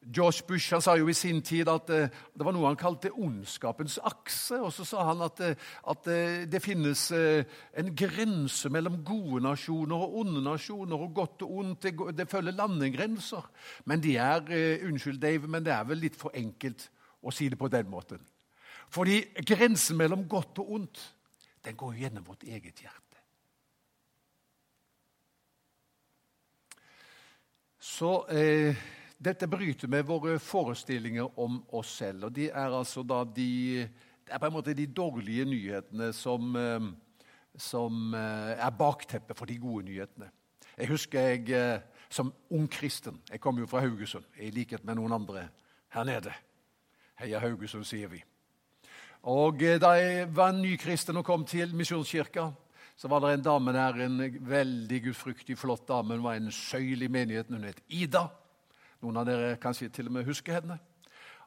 George 0.00 0.46
Bush 0.48 0.72
han 0.72 0.80
sa 0.80 0.94
jo 0.96 1.10
i 1.12 1.14
sin 1.14 1.42
tid 1.44 1.68
at 1.68 1.90
uh, 1.92 2.06
det 2.08 2.44
var 2.46 2.54
noe 2.56 2.70
han 2.70 2.78
kalte 2.80 3.12
ondskapens 3.12 3.98
akse. 4.08 4.56
Og 4.56 4.72
så 4.72 4.86
sa 4.88 5.04
han 5.10 5.20
at, 5.26 5.42
uh, 5.44 5.66
at 5.92 6.08
uh, 6.08 6.38
det 6.48 6.62
finnes 6.64 7.02
en 7.12 7.92
grense 7.96 8.72
mellom 8.72 9.02
gode 9.04 9.42
nasjoner 9.44 10.06
og 10.06 10.16
onde 10.22 10.44
nasjoner. 10.46 10.96
Og 10.96 11.14
godt 11.20 11.44
og 11.44 11.58
ondt 11.62 11.90
det 12.16 12.28
følger 12.30 12.56
landegrenser. 12.56 13.44
Men 13.84 14.02
det 14.02 14.16
er 14.16 14.48
unnskyld 14.88 15.20
Dave, 15.20 15.48
men 15.48 15.64
det 15.66 15.76
er 15.76 15.84
vel 15.88 16.00
litt 16.06 16.16
for 16.18 16.32
enkelt 16.34 16.88
å 17.20 17.32
si 17.34 17.50
det 17.52 17.60
på 17.60 17.68
den 17.68 17.90
måten. 17.92 18.22
Fordi 18.90 19.20
grensen 19.46 20.00
mellom 20.00 20.24
godt 20.28 20.62
og 20.64 20.74
ondt 20.78 21.04
den 21.64 21.76
går 21.76 21.98
gjennom 22.00 22.24
vårt 22.26 22.48
eget 22.48 22.80
hjerte. 22.80 23.20
Så 27.80 28.26
eh, 28.28 28.76
dette 29.20 29.46
bryter 29.46 29.88
med 29.88 30.06
våre 30.08 30.38
forestillinger 30.40 31.38
om 31.40 31.58
oss 31.76 31.92
selv. 32.00 32.24
og 32.24 32.32
de 32.32 32.48
er 32.48 32.72
altså 32.72 33.02
da 33.02 33.24
de, 33.24 33.88
Det 34.24 34.32
er 34.32 34.38
på 34.38 34.46
en 34.46 34.52
måte 34.52 34.74
de 34.74 34.86
dårlige 34.86 35.44
nyhetene 35.44 36.12
som, 36.12 36.56
eh, 36.56 36.80
som 37.56 38.14
eh, 38.14 38.56
er 38.56 38.70
bakteppet 38.70 39.36
for 39.36 39.44
de 39.44 39.58
gode 39.58 39.84
nyhetene. 39.84 40.30
Jeg 40.78 40.88
husker 40.88 41.20
jeg 41.20 41.50
eh, 41.50 41.80
som 42.08 42.32
ung 42.50 42.68
kristen 42.70 43.20
Jeg 43.30 43.40
kom 43.40 43.58
jo 43.58 43.66
fra 43.66 43.80
Haugesund, 43.80 44.24
i 44.38 44.50
likhet 44.50 44.84
med 44.84 44.96
noen 44.96 45.12
andre 45.12 45.48
her 45.90 46.04
nede. 46.04 46.32
Heia 47.14 47.40
Haugesund, 47.40 47.84
sier 47.84 48.08
vi. 48.08 48.24
Og 49.22 49.58
Da 49.80 49.92
jeg 50.00 50.34
var 50.34 50.52
ny 50.52 50.78
kristen 50.78 51.16
og 51.16 51.24
kom 51.24 51.44
til 51.44 51.74
Misjonskirka, 51.74 52.52
så 52.96 53.08
var 53.08 53.20
det 53.20 53.34
en 53.34 53.42
dame 53.42 53.72
der, 53.72 53.92
en 53.92 54.48
veldig 54.48 55.02
gudfryktig, 55.02 55.58
flott 55.58 55.88
dame. 55.88 56.14
Hun 56.14 56.24
var 56.24 56.34
en 56.34 56.50
søyle 56.50 57.04
i 57.04 57.08
menigheten. 57.08 57.54
Hun 57.56 57.64
het 57.64 57.80
Ida. 57.88 58.39
Noen 59.00 59.16
av 59.16 59.28
dere 59.28 59.54
kanskje 59.60 59.88
til 59.88 60.10
og 60.10 60.18
med 60.18 60.26
husker 60.28 60.58
henne. 60.58 60.76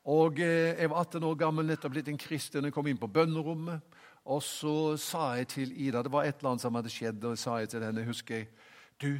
Og 0.09 0.39
eh, 0.41 0.73
Jeg 0.79 0.89
var 0.89 1.05
18 1.05 1.23
år 1.23 1.35
gammel, 1.39 1.67
nettopp 1.67 1.93
blitt 1.93 2.09
en 2.11 2.17
kristen. 2.19 2.65
Jeg 2.65 2.73
kom 2.75 2.87
inn 2.89 2.99
på 2.99 3.07
bønnerommet. 3.07 3.81
Og 4.25 4.39
så 4.43 4.95
sa 4.97 5.33
jeg 5.35 5.47
til 5.51 5.73
Ida 5.75 6.01
Det 6.03 6.11
var 6.11 6.23
et 6.23 6.37
eller 6.39 6.53
annet 6.53 6.63
som 6.63 6.75
hadde 6.75 6.91
skjedd, 6.91 7.23
og 7.23 7.35
jeg 7.35 7.43
sa 7.43 7.59
jeg 7.59 7.69
til 7.73 7.83
henne 7.83 8.05
husker 8.07 8.37
jeg, 8.37 8.47
Du, 9.01 9.19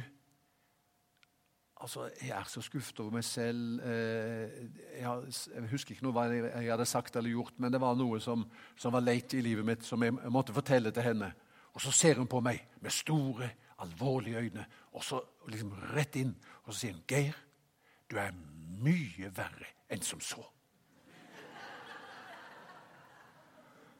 altså, 1.76 2.08
jeg 2.22 2.32
er 2.32 2.48
så 2.48 2.62
skuffet 2.64 3.00
over 3.00 3.18
meg 3.18 3.24
selv. 3.24 3.80
Eh, 3.84 4.68
jeg, 5.00 5.66
husker 5.70 5.94
ikke 5.94 6.06
noe 6.06 6.16
hva 6.16 6.26
jeg 6.32 6.70
hadde 6.70 6.88
sagt 6.88 7.16
eller 7.16 7.34
gjort, 7.34 7.58
men 7.58 7.72
det 7.72 7.82
var 7.82 7.98
noe 7.98 8.20
som, 8.20 8.46
som 8.76 8.94
var 8.96 9.04
leit 9.04 9.34
i 9.34 9.42
livet 9.44 9.66
mitt, 9.66 9.84
som 9.84 10.02
jeg 10.02 10.16
måtte 10.32 10.56
fortelle 10.56 10.92
til 10.94 11.04
henne. 11.04 11.32
Og 11.74 11.82
så 11.82 11.92
ser 11.92 12.22
hun 12.22 12.30
på 12.30 12.40
meg 12.40 12.64
med 12.80 12.94
store, 12.94 13.50
alvorlige 13.84 14.40
øyne, 14.40 14.64
og 14.94 15.04
så 15.04 15.18
liksom 15.50 15.74
rett 15.92 16.16
inn. 16.16 16.32
Og 16.64 16.72
så 16.72 16.78
sier 16.78 16.94
hun, 16.94 17.02
'Geir, 17.08 17.36
du 18.10 18.18
er 18.20 18.34
mye 18.84 19.30
verre 19.34 19.70
enn 19.92 20.02
som 20.04 20.20
så. 20.22 20.42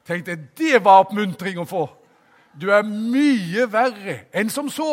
Tenkte 0.05 0.37
det 0.57 0.79
var 0.85 1.05
oppmuntring 1.05 1.57
å 1.61 1.67
få. 1.67 1.85
Du 2.55 2.69
er 2.71 2.85
mye 2.85 3.65
verre 3.71 4.25
enn 4.35 4.51
som 4.53 4.69
så. 4.71 4.91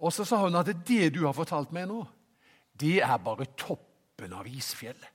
Og 0.00 0.12
så 0.14 0.24
sa 0.24 0.40
hun 0.40 0.56
at 0.56 0.70
det 0.88 1.10
du 1.14 1.26
har 1.26 1.36
fortalt 1.36 1.74
meg 1.76 1.90
nå, 1.90 2.00
det 2.80 3.02
er 3.04 3.18
bare 3.20 3.50
toppen 3.60 4.32
av 4.32 4.48
isfjellet. 4.48 5.10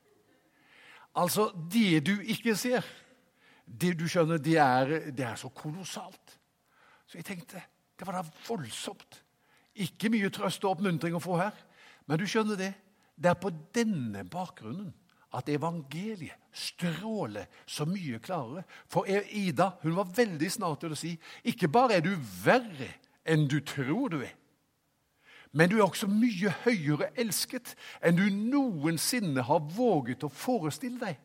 Altså, 1.16 1.48
det 1.72 2.04
du 2.06 2.14
ikke 2.22 2.54
ser, 2.60 2.86
det 3.66 3.94
du 3.98 4.04
skjønner, 4.08 4.38
det 4.38 4.58
er, 4.60 4.92
det 5.16 5.26
er 5.26 5.38
så 5.40 5.50
kolossalt. 5.50 6.36
Så 7.08 7.18
jeg 7.18 7.26
tenkte 7.26 7.62
det 7.96 8.06
var 8.08 8.20
da 8.20 8.26
voldsomt. 8.50 9.22
Ikke 9.80 10.12
mye 10.12 10.30
trøst 10.34 10.64
og 10.68 10.76
oppmuntring 10.76 11.16
å 11.16 11.24
få 11.24 11.38
her. 11.40 11.56
Men 12.06 12.22
du 12.22 12.28
skjønner 12.30 12.60
det, 12.60 12.74
det 13.16 13.32
er 13.32 13.40
på 13.40 13.52
denne 13.76 14.26
bakgrunnen 14.30 14.94
at 15.36 15.50
evangeliet 15.52 16.38
stråler 16.56 17.50
så 17.68 17.88
mye 17.90 18.22
klarere. 18.24 18.64
For 18.88 19.08
Ida 19.10 19.74
hun 19.82 19.98
var 19.98 20.14
veldig 20.16 20.52
snart 20.52 20.84
til 20.84 20.96
å 20.96 21.00
si 21.00 21.16
ikke 21.52 21.72
bare 21.72 21.98
er 21.98 22.06
du 22.06 22.14
verre 22.44 22.94
enn 23.26 23.48
du 23.50 23.58
tror 23.66 24.14
du 24.14 24.20
er, 24.22 24.34
men 25.56 25.72
du 25.72 25.78
er 25.78 25.86
også 25.86 26.08
mye 26.12 26.52
høyere 26.66 27.14
elsket 27.18 27.74
enn 28.04 28.18
du 28.20 28.26
noensinne 28.28 29.44
har 29.48 29.64
våget 29.72 30.26
å 30.28 30.32
forestille 30.32 31.00
deg. 31.00 31.22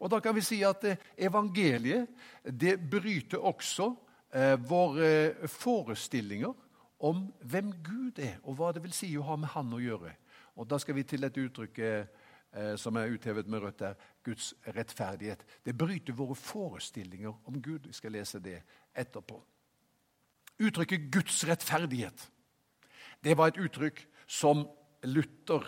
Og 0.00 0.08
da 0.08 0.20
kan 0.24 0.32
vi 0.32 0.44
si 0.44 0.62
at 0.64 0.84
eh, 0.88 1.00
evangeliet 1.20 2.08
det 2.44 2.78
bryter 2.90 3.42
også 3.44 3.90
eh, 4.32 4.56
våre 4.56 5.48
forestillinger 5.52 6.54
om 7.00 7.28
hvem 7.48 7.72
Gud 7.84 8.18
er, 8.18 8.38
og 8.44 8.58
hva 8.58 8.72
det 8.76 8.82
vil 8.84 8.94
si 8.94 9.12
å 9.16 9.24
ha 9.28 9.36
med 9.40 9.52
Han 9.54 9.72
å 9.72 9.80
gjøre. 9.80 10.14
Og 10.56 10.68
Da 10.68 10.78
skal 10.78 10.94
vi 10.94 11.04
til 11.08 11.24
et 11.24 11.38
uttrykk 11.38 11.78
eh, 11.78 12.74
som 12.76 12.96
er 12.96 13.12
uthevet 13.14 13.48
med 13.48 13.62
rødt 13.62 13.78
der, 13.78 13.94
Guds 14.24 14.52
rettferdighet. 14.66 15.44
Det 15.64 15.76
bryter 15.78 16.12
våre 16.12 16.34
forestillinger 16.34 17.32
om 17.48 17.62
Gud. 17.62 17.86
Vi 17.86 17.96
skal 17.96 18.12
lese 18.12 18.40
det 18.40 18.60
etterpå. 18.94 19.40
Uttrykket 20.60 21.08
Guds 21.12 21.44
rettferdighet 21.48 22.28
det 23.24 23.36
var 23.36 23.50
et 23.50 23.60
uttrykk 23.60 24.00
som 24.30 24.64
Luther 25.04 25.64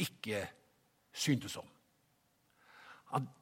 ikke 0.00 0.46
syntes 1.16 1.56
om. 1.60 1.68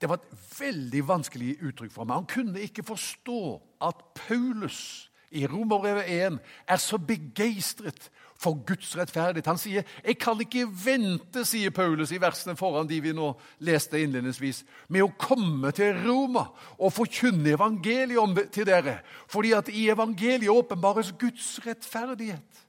Det 0.00 0.08
var 0.08 0.20
et 0.20 0.58
veldig 0.58 1.02
vanskelig 1.08 1.56
uttrykk 1.64 1.92
for 1.94 2.06
meg. 2.06 2.22
Han 2.22 2.30
kunne 2.30 2.62
ikke 2.62 2.84
forstå 2.86 3.40
at 3.82 4.02
Paulus 4.18 5.10
i 5.34 5.46
Romerbrevet 5.46 6.06
1 6.08 6.38
er 6.68 6.80
så 6.82 6.98
begeistret 6.98 8.10
for 8.38 8.58
Guds 8.66 8.96
rettferdighet. 8.98 9.46
Han 9.46 9.58
sier 9.58 9.82
'Jeg 10.04 10.18
kan 10.18 10.40
ikke 10.40 10.66
vente', 10.66 11.44
sier 11.44 11.70
Paulus 11.70 12.12
i 12.12 12.20
versene 12.20 12.56
foran 12.56 12.88
de 12.88 13.00
vi 13.00 13.12
nå 13.12 13.34
leste 13.60 14.02
innledningsvis, 14.02 14.64
'med 14.88 15.02
å 15.02 15.14
komme 15.18 15.70
til 15.72 15.94
Roma 16.06 16.46
og 16.78 16.92
forkynne 16.92 17.54
evangeliet 17.54 18.52
til 18.52 18.66
dere', 18.66 19.02
fordi 19.28 19.52
at 19.52 19.68
i 19.68 19.90
evangeliet 19.90 20.50
åpenbares 20.50 21.12
Guds 21.18 21.60
rettferdighet. 21.66 22.66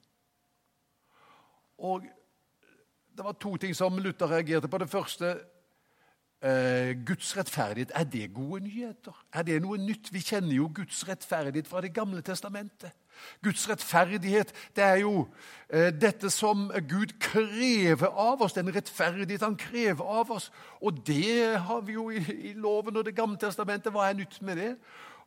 Og 1.77 2.03
Det 3.15 3.23
var 3.23 3.31
to 3.31 3.57
ting 3.57 3.73
som 3.75 3.97
Luther 3.97 4.27
reagerte 4.27 4.67
på. 4.67 4.77
Det 4.77 4.89
første 4.89 5.39
Guds 7.07 7.31
rettferdighet, 7.37 7.91
er 7.95 8.03
det 8.05 8.27
gode 8.35 8.59
nyheter? 8.67 9.15
Er 9.33 9.45
det 9.47 9.55
noe 9.63 9.79
nytt? 9.81 10.11
Vi 10.13 10.21
kjenner 10.21 10.53
jo 10.53 10.67
Guds 10.75 10.99
rettferdighet 11.07 11.67
fra 11.67 11.81
Det 11.81 11.93
gamle 11.95 12.21
testamentet. 12.21 12.93
Guds 13.43 13.69
rettferdighet 13.69 14.51
det 14.75 14.83
er 14.83 14.99
jo 15.03 15.25
eh, 15.69 15.91
dette 15.93 16.29
som 16.33 16.67
Gud 16.89 17.15
krever 17.21 18.11
av 18.11 18.43
oss, 18.45 18.55
den 18.57 18.71
rettferdighet 18.75 19.45
han 19.45 19.57
krever 19.59 20.05
av 20.05 20.31
oss. 20.35 20.51
Og 20.81 21.01
det 21.07 21.57
har 21.67 21.83
vi 21.87 21.97
jo 21.97 22.09
i, 22.11 22.21
i 22.51 22.53
loven 22.53 22.97
og 22.97 23.05
Det 23.07 23.15
gamle 23.15 23.39
testamentet. 23.41 23.93
Hva 23.93 24.09
er 24.09 24.19
nytt 24.19 24.41
med 24.45 24.61
det? 24.61 24.73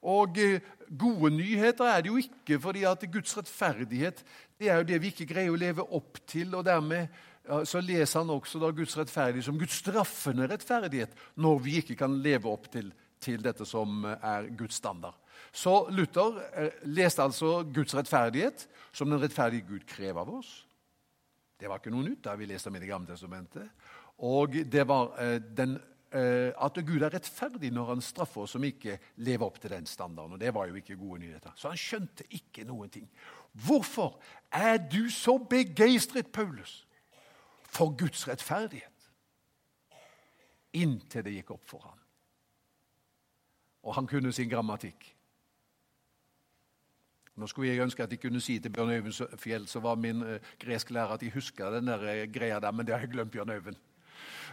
Og 0.02 0.38
eh, 0.38 0.60
Gode 0.88 1.34
nyheter 1.36 1.84
er 1.84 2.00
det 2.00 2.08
jo 2.08 2.16
ikke, 2.16 2.56
fordi 2.60 2.86
at 2.88 3.02
Guds 3.12 3.34
rettferdighet 3.36 4.22
det 4.58 4.70
er 4.70 4.78
jo 4.80 4.86
det 4.88 5.00
vi 5.02 5.10
ikke 5.12 5.26
greier 5.28 5.52
å 5.52 5.58
leve 5.60 5.84
opp 5.84 6.16
til. 6.26 6.54
og 6.54 6.64
dermed 6.64 7.08
så 7.64 7.80
leser 7.80 8.20
han 8.20 8.30
også 8.34 8.60
da 8.62 8.70
Guds 8.76 8.96
rettferdighet 8.98 9.46
som 9.46 9.58
Guds 9.60 9.78
straffende 9.80 10.48
rettferdighet 10.50 11.14
når 11.40 11.62
vi 11.64 11.78
ikke 11.80 11.96
kan 12.02 12.18
leve 12.24 12.50
opp 12.50 12.68
til, 12.72 12.90
til 13.22 13.42
dette 13.44 13.66
som 13.68 14.04
er 14.04 14.50
Guds 14.58 14.80
standard. 14.82 15.16
Så 15.52 15.88
Luther 15.90 16.40
eh, 16.52 16.80
leste 16.92 17.24
altså 17.24 17.62
Guds 17.74 17.94
rettferdighet 17.96 18.66
som 18.92 19.10
den 19.10 19.20
rettferdige 19.22 19.66
Gud 19.68 19.86
krever 19.88 20.20
av 20.20 20.32
oss. 20.40 20.50
Det 21.58 21.70
var 21.70 21.80
ikke 21.80 21.92
noe 21.94 22.06
nytt. 22.06 22.24
da 22.24 22.36
vi 22.38 22.46
leste 22.46 22.70
om 22.70 22.76
i 22.76 22.82
Det 22.82 22.90
gamle 22.90 23.10
testamentet. 23.10 23.70
Og 24.26 24.58
det 24.70 24.84
var 24.86 25.14
eh, 25.22 25.38
den, 25.40 25.78
eh, 26.12 26.52
at 26.54 26.78
Gud 26.86 27.02
er 27.02 27.14
rettferdig 27.14 27.72
når 27.74 27.94
han 27.94 28.04
straffer 28.04 28.44
oss 28.44 28.54
som 28.56 28.64
ikke 28.64 28.98
lever 29.16 29.46
opp 29.46 29.60
til 29.60 29.70
den 29.70 29.86
standarden. 29.86 30.36
Og 30.36 30.40
det 30.40 30.54
var 30.54 30.68
jo 30.68 30.78
ikke 30.78 30.98
gode 30.98 31.22
nyheter. 31.24 31.54
Så 31.56 31.72
han 31.72 31.80
skjønte 31.80 32.26
ikke 32.30 32.66
noen 32.68 32.90
ting. 32.90 33.08
Hvorfor 33.52 34.18
er 34.52 34.76
du 34.78 35.08
så 35.10 35.38
begeistret, 35.38 36.32
Paulus? 36.32 36.84
For 37.78 37.94
Guds 37.98 38.26
rettferdighet. 38.28 39.10
Inntil 40.78 41.24
det 41.24 41.36
gikk 41.38 41.54
opp 41.54 41.68
for 41.70 41.84
ham. 41.86 42.00
Og 43.86 43.94
han 43.94 44.08
kunne 44.10 44.32
sin 44.34 44.50
grammatikk. 44.50 45.06
Nå 47.38 47.46
skulle 47.46 47.70
jeg 47.70 47.84
ønske 47.84 48.02
at 48.02 48.10
jeg 48.10 48.20
kunne 48.20 48.42
si 48.42 48.58
til 48.58 48.72
Bjørn 48.74 48.90
Øyvind 48.90 49.38
Fjell, 49.38 49.68
som 49.70 49.84
var 49.86 49.94
min 49.94 50.22
uh, 50.26 50.40
gresklærer, 50.58 51.14
at 51.14 51.22
de 51.22 51.30
husker 51.30 51.70
den 51.70 51.86
der 51.86 52.02
uh, 52.02 52.24
greia 52.34 52.58
der, 52.60 52.74
men 52.74 52.86
det 52.86 52.94
har 52.94 53.06
jeg 53.06 53.14
glemt, 53.14 53.30
Bjørn 53.30 53.54
Øyvind. 53.54 53.76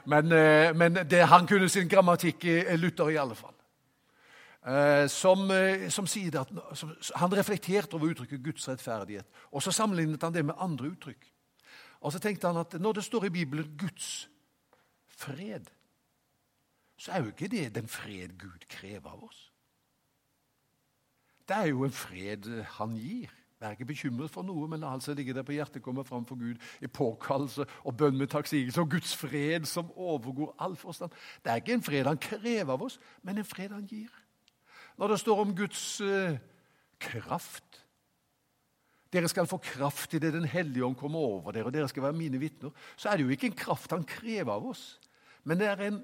Men, 0.05 0.25
uh, 0.25 0.77
men 0.77 0.95
det, 0.95 1.25
han 1.27 1.47
kunne 1.47 1.69
sin 1.69 1.89
grammatikk, 1.89 2.45
Luther 2.77 3.09
i 3.09 3.17
alle 3.17 3.35
fall. 3.35 3.55
eh, 4.65 5.07
som, 5.07 5.51
eh, 5.51 5.89
som 5.89 6.07
sier 6.07 6.39
at 6.41 6.49
som, 6.73 6.91
Han 7.15 7.33
reflekterte 7.37 7.95
over 7.95 8.07
uttrykket 8.13 8.43
Guds 8.43 8.67
rettferdighet, 8.67 9.25
og 9.51 9.63
så 9.63 9.71
sammenlignet 9.71 10.23
han 10.23 10.33
det 10.33 10.45
med 10.45 10.55
andre 10.57 10.87
uttrykk. 10.87 11.34
Og 11.99 12.11
så 12.11 12.19
tenkte 12.19 12.47
han 12.47 12.57
at 12.57 12.73
når 12.81 12.99
det 12.99 13.03
står 13.03 13.25
i 13.25 13.29
Bibelen 13.29 13.77
'Guds 13.77 14.29
fred', 15.07 15.71
så 16.97 17.11
er 17.11 17.19
jo 17.19 17.25
ikke 17.25 17.47
det 17.47 17.75
den 17.75 17.87
fred 17.87 18.39
Gud 18.39 18.67
krever 18.69 19.09
av 19.09 19.23
oss. 19.23 19.51
Det 21.47 21.55
er 21.55 21.65
jo 21.65 21.83
en 21.83 21.91
fred 21.91 22.63
han 22.63 22.95
gir. 22.97 23.29
Vær 23.59 23.69
ikke 23.71 23.85
bekymret 23.85 24.31
for 24.31 24.43
noe, 24.43 24.67
men 24.67 24.81
la 24.83 24.91
altså 24.93 25.13
ligge 25.13 25.33
der 25.33 25.45
på 25.47 25.55
hjertet 25.55 25.83
komme 25.83 26.03
fram 26.05 26.25
for 26.25 26.35
Gud 26.35 26.59
i 26.81 26.87
påkallelse 26.87 27.65
og 27.83 27.97
bønn 27.97 28.17
med 28.17 28.27
takksigelse 28.27 28.81
og 28.81 28.91
Guds 28.91 29.15
fred 29.15 29.65
som 29.65 29.91
overgår 29.95 30.55
all 30.59 30.75
forstand. 30.75 31.11
Det 31.43 31.51
er 31.51 31.55
ikke 31.55 31.73
en 31.73 31.83
fred 31.83 32.05
han 32.05 32.17
krever 32.17 32.73
av 32.73 32.83
oss, 32.83 32.99
men 33.23 33.37
en 33.37 33.47
fred 33.47 33.71
han 33.71 33.87
gir. 33.87 34.11
Når 34.97 35.07
det 35.07 35.19
står 35.19 35.41
om 35.41 35.55
Guds 35.55 36.01
eh, 36.01 36.37
kraft 36.99 37.84
dere 39.13 39.29
skal 39.31 39.47
få 39.47 39.59
kraft 39.63 40.13
idet 40.13 40.33
det 40.33 40.41
Den 40.41 40.49
hellige 40.49 40.85
ånd 40.85 40.97
kommer 40.97 41.19
over 41.19 41.53
dere, 41.55 41.69
og 41.69 41.73
dere 41.73 41.87
skal 41.87 42.07
være 42.07 42.17
mine 42.17 42.39
vitner. 42.41 42.73
Så 42.97 43.09
er 43.09 43.17
det 43.17 43.25
jo 43.25 43.35
ikke 43.35 43.51
en 43.51 43.59
kraft 43.59 43.91
han 43.91 44.03
krever 44.07 44.51
av 44.51 44.65
oss, 44.65 44.99
men 45.43 45.59
det 45.59 45.69
er 45.69 45.85
en 45.85 46.01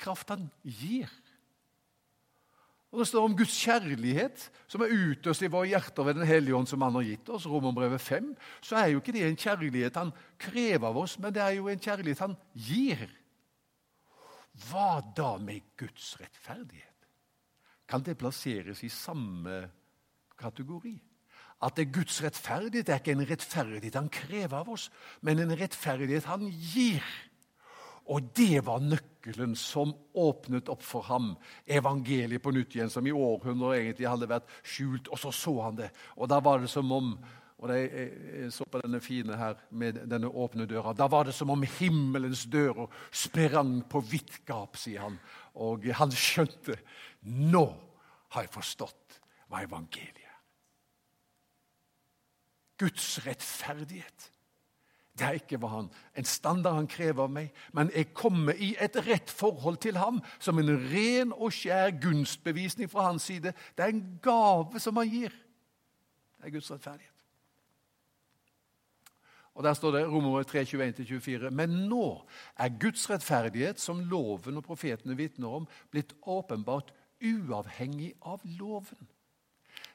kraft 0.00 0.32
han 0.32 0.48
gir. 0.62 1.10
Og 2.94 3.00
Det 3.00 3.08
står 3.10 3.24
om 3.26 3.36
Guds 3.36 3.54
kjærlighet, 3.58 4.50
som 4.70 4.82
er 4.84 4.92
utøst 4.94 5.42
i 5.42 5.50
våre 5.50 5.66
hjerter 5.66 6.06
ved 6.06 6.14
Den 6.14 6.26
hellige 6.26 6.54
ånd, 6.54 6.68
som 6.70 6.82
Han 6.82 6.94
har 6.94 7.02
gitt 7.02 7.28
oss. 7.28 7.46
Romerbrevet 7.46 8.00
5. 8.00 8.36
Så 8.62 8.76
er 8.78 8.92
jo 8.92 9.00
ikke 9.02 9.12
det 9.12 9.24
en 9.26 9.36
kjærlighet 9.36 9.96
Han 9.96 10.12
krever 10.38 10.86
av 10.86 10.96
oss, 10.96 11.18
men 11.18 11.34
det 11.34 11.42
er 11.42 11.56
jo 11.58 11.66
en 11.68 11.82
kjærlighet 11.82 12.22
Han 12.22 12.36
gir. 12.54 13.08
Hva 14.70 15.02
da 15.16 15.36
med 15.42 15.74
Guds 15.76 16.14
rettferdighet? 16.20 17.08
Kan 17.88 18.02
det 18.06 18.14
plasseres 18.18 18.84
i 18.86 18.88
samme 18.88 19.64
kategori? 20.38 20.94
At 21.64 21.78
det 21.78 21.86
er 21.86 21.94
Guds 21.98 22.20
rettferdighet 22.22 22.86
det 22.86 22.92
er 22.92 23.00
ikke 23.00 23.14
en 23.16 23.28
rettferdighet 23.28 23.96
Han 23.96 24.10
krever 24.12 24.58
av 24.58 24.72
oss, 24.74 24.90
men 25.24 25.40
en 25.40 25.54
rettferdighet 25.56 26.28
Han 26.28 26.48
gir. 26.50 27.04
Og 28.12 28.26
det 28.36 28.60
var 28.66 28.82
nøkkelen 28.84 29.54
som 29.56 29.94
åpnet 30.20 30.68
opp 30.68 30.82
for 30.84 31.06
ham 31.08 31.30
evangeliet 31.64 32.42
på 32.44 32.52
nytt 32.52 32.76
igjen, 32.76 32.92
som 32.92 33.06
i 33.08 33.14
århundrer 33.16 33.78
egentlig 33.78 34.10
hadde 34.10 34.28
vært 34.28 34.50
skjult. 34.60 35.08
Og 35.08 35.22
så 35.22 35.32
så 35.32 35.54
han 35.64 35.78
det, 35.78 35.88
og 36.20 36.28
da 36.28 36.42
var 36.44 36.60
det 36.60 36.68
som 36.72 36.92
om 36.92 37.16
og 37.64 37.70
Jeg 37.70 38.50
så 38.52 38.64
på 38.68 38.80
denne 38.82 38.98
fine 39.00 39.36
her 39.38 39.54
med 39.70 40.02
denne 40.10 40.28
åpne 40.28 40.66
døra. 40.68 40.92
Da 40.92 41.06
var 41.08 41.24
det 41.24 41.32
som 41.34 41.50
om 41.50 41.62
himmelens 41.78 42.44
dører 42.50 42.90
sprang 43.10 43.78
på 43.88 44.02
vidt 44.04 44.42
gap, 44.44 44.76
sier 44.76 45.06
han. 45.06 45.16
Og 45.54 45.86
han 45.96 46.12
skjønte 46.12 46.76
nå 47.22 47.64
har 48.34 48.44
jeg 48.44 48.52
forstått 48.52 49.20
hva 49.48 49.62
evangeliet. 49.64 50.23
Guds 52.78 53.26
rettferdighet. 53.26 54.30
Det 55.14 55.26
er 55.26 55.36
ikke 55.38 55.60
han, 55.70 55.86
en 56.18 56.26
standard 56.26 56.74
han 56.74 56.88
krever 56.90 57.22
av 57.22 57.30
meg, 57.30 57.52
men 57.72 57.90
jeg 57.94 58.08
kommer 58.18 58.58
i 58.58 58.72
et 58.82 58.96
rett 59.06 59.30
forhold 59.30 59.78
til 59.84 60.00
ham 60.00 60.18
som 60.42 60.58
en 60.58 60.72
ren 60.90 61.30
og 61.36 61.54
skjær 61.54 61.94
gunstbevisning 62.02 62.90
fra 62.90 63.06
hans 63.12 63.28
side. 63.30 63.54
Det 63.78 63.84
er 63.84 63.94
en 63.94 64.18
gave 64.22 64.82
som 64.82 64.98
han 64.98 65.12
gir. 65.12 65.36
Det 66.40 66.50
er 66.50 66.56
Guds 66.56 66.70
rettferdighet. 66.74 67.14
Og 69.54 69.62
Der 69.62 69.74
står 69.74 69.90
det 69.90 70.06
Romer 70.10 70.42
3, 70.42 70.64
21-24. 70.66 71.50
Men 71.50 71.70
nå 71.88 72.26
er 72.58 72.74
Guds 72.80 73.06
rettferdighet, 73.10 73.80
som 73.80 74.02
loven 74.10 74.58
og 74.58 74.64
profetene 74.66 75.14
vitner 75.16 75.60
om, 75.60 75.68
blitt 75.94 76.10
åpenbart 76.26 76.90
uavhengig 77.22 78.16
av 78.22 78.42
loven. 78.58 79.06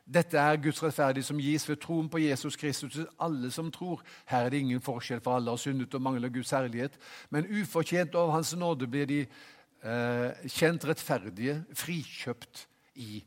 Dette 0.10 0.38
er 0.42 0.58
Guds 0.58 0.82
rettferdighet 0.82 1.28
som 1.28 1.40
gis 1.42 1.68
ved 1.70 1.78
troen 1.84 2.08
på 2.10 2.22
Jesus 2.24 2.56
Kristus 2.58 2.96
til 2.96 3.08
alle 3.22 3.52
som 3.54 3.70
tror. 3.72 4.02
Her 4.26 4.48
er 4.48 4.50
det 4.50 4.62
ingen 4.64 4.82
forskjell, 4.82 5.22
for 5.22 5.38
alle 5.38 5.54
har 5.54 5.62
syndet 5.62 5.94
og 5.94 6.02
mangler 6.02 6.34
Guds 6.34 6.50
herlighet. 6.56 6.98
Men 7.30 7.46
ufortjent 7.62 8.16
av 8.18 8.32
Hans 8.34 8.56
nåde 8.58 8.88
blir 8.90 9.06
de 9.06 9.20
eh, 9.22 10.48
kjent 10.50 10.88
rettferdige, 10.90 11.60
frikjøpt 11.78 12.66
i 12.96 13.22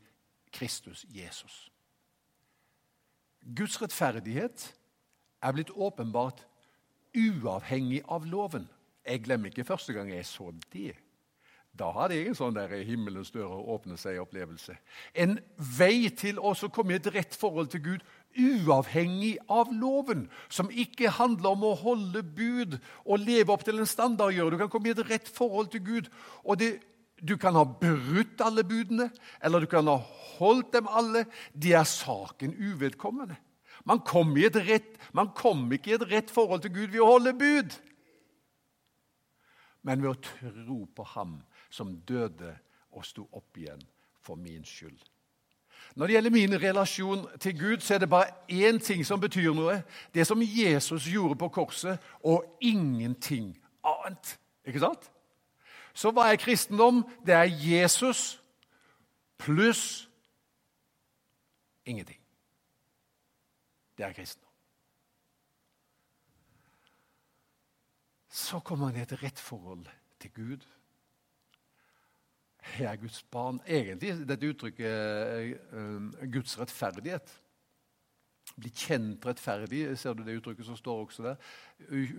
Kristus 0.51 1.05
Jesus. 1.09 1.69
Guds 3.55 3.79
rettferdighet 3.81 4.67
er 5.43 5.55
blitt 5.55 5.71
åpenbart 5.71 6.43
uavhengig 7.15 8.03
av 8.11 8.27
loven. 8.27 8.67
Jeg 9.07 9.23
glemmer 9.23 9.51
ikke 9.51 9.67
første 9.67 9.95
gang 9.95 10.11
jeg 10.11 10.25
så 10.27 10.51
det. 10.73 10.93
Da 11.73 11.87
hadde 11.95 12.19
jeg 12.19 12.29
en 12.29 12.37
sånn 12.37 12.53
der 12.53 12.69
himmelens 12.85 13.31
dører 13.33 13.69
åpne 13.73 13.95
seg-opplevelse. 13.97 14.75
En 15.17 15.39
vei 15.57 16.05
til 16.13 16.37
å 16.37 16.53
komme 16.69 16.93
i 16.93 16.99
et 16.99 17.09
rett 17.15 17.33
forhold 17.33 17.71
til 17.73 17.81
Gud 17.81 18.03
uavhengig 18.37 19.37
av 19.49 19.71
loven. 19.73 20.27
Som 20.53 20.69
ikke 20.69 21.09
handler 21.17 21.55
om 21.55 21.65
å 21.65 21.75
holde 21.81 22.21
bud 22.21 22.77
og 23.05 23.23
leve 23.25 23.53
opp 23.53 23.65
til 23.65 23.81
en 23.81 23.89
standard. 23.89 24.37
Du 24.37 24.57
kan 24.61 24.69
komme 24.69 24.91
i 24.91 24.93
et 24.93 25.05
rett 25.09 25.29
forhold 25.29 25.71
til 25.73 25.81
Gud. 25.85 26.09
og 26.43 26.59
det, 26.59 26.79
Du 27.23 27.37
kan 27.37 27.55
ha 27.55 27.63
brutt 27.63 28.41
alle 28.41 28.63
budene, 28.63 29.09
eller 29.41 29.59
du 29.61 29.65
kan 29.65 29.87
ha 29.87 29.95
holdt 30.37 30.73
dem 30.73 30.87
alle. 30.87 31.25
Det 31.53 31.73
er 31.73 31.85
saken 31.87 32.53
uvedkommende. 32.53 33.37
Man 33.85 33.99
kommer, 33.99 34.49
rett, 34.49 34.97
man 35.13 35.31
kom 35.35 35.71
ikke 35.71 35.91
i 35.91 35.93
et 35.93 36.11
rett 36.11 36.29
forhold 36.31 36.61
til 36.61 36.71
Gud 36.71 36.91
ved 36.91 37.01
å 37.01 37.11
holde 37.15 37.33
bud, 37.33 37.73
men 39.83 40.03
ved 40.03 40.13
å 40.13 40.21
tro 40.23 40.83
på 40.95 41.05
Ham 41.13 41.39
som 41.69 41.95
døde 42.07 42.55
og 42.93 43.05
sto 43.05 43.27
opp 43.31 43.57
igjen 43.57 43.81
for 44.23 44.39
min 44.39 44.63
skyld. 44.65 44.99
Når 45.95 46.07
det 46.07 46.13
gjelder 46.15 46.33
min 46.33 46.61
relasjon 46.61 47.25
til 47.39 47.59
Gud, 47.59 47.79
så 47.79 47.95
er 47.95 48.03
det 48.03 48.09
bare 48.09 48.31
én 48.49 48.79
ting 48.79 49.03
som 49.05 49.21
betyr 49.21 49.53
noe. 49.53 49.81
Det 50.13 50.25
som 50.27 50.41
Jesus 50.41 51.05
gjorde 51.11 51.35
på 51.35 51.49
korset, 51.53 51.99
og 52.23 52.57
ingenting 52.61 53.51
annet. 53.83 54.37
Ikke 54.65 54.79
sant? 54.79 55.11
Så 55.93 56.09
hva 56.11 56.31
er 56.31 56.39
kristendom? 56.41 57.03
Det 57.25 57.35
er 57.35 57.51
Jesus 57.51 58.41
pluss 59.37 60.09
ingenting. 61.85 62.19
Det 63.97 64.05
er 64.05 64.13
kristendom. 64.13 64.52
Så 68.33 68.63
kommer 68.65 68.89
man 68.89 68.97
i 68.97 69.03
et 69.03 69.13
rett 69.21 69.39
forhold 69.39 69.85
til 70.21 70.33
Gud 70.33 70.63
jeg 72.79 72.87
er 72.87 72.99
Guds 72.99 73.23
barn. 73.31 73.59
Egentlig 73.67 74.13
dette 74.27 74.49
uttrykket 74.49 75.57
uh, 75.73 76.29
Guds 76.31 76.55
rettferdighet. 76.59 77.33
Bli 78.53 78.69
kjent 78.75 79.25
rettferdig, 79.25 79.85
ser 79.97 80.15
du 80.15 80.23
det 80.25 80.37
uttrykket 80.37 80.67
som 80.67 80.77
står 80.77 81.03
også 81.05 81.25
der? 81.25 81.51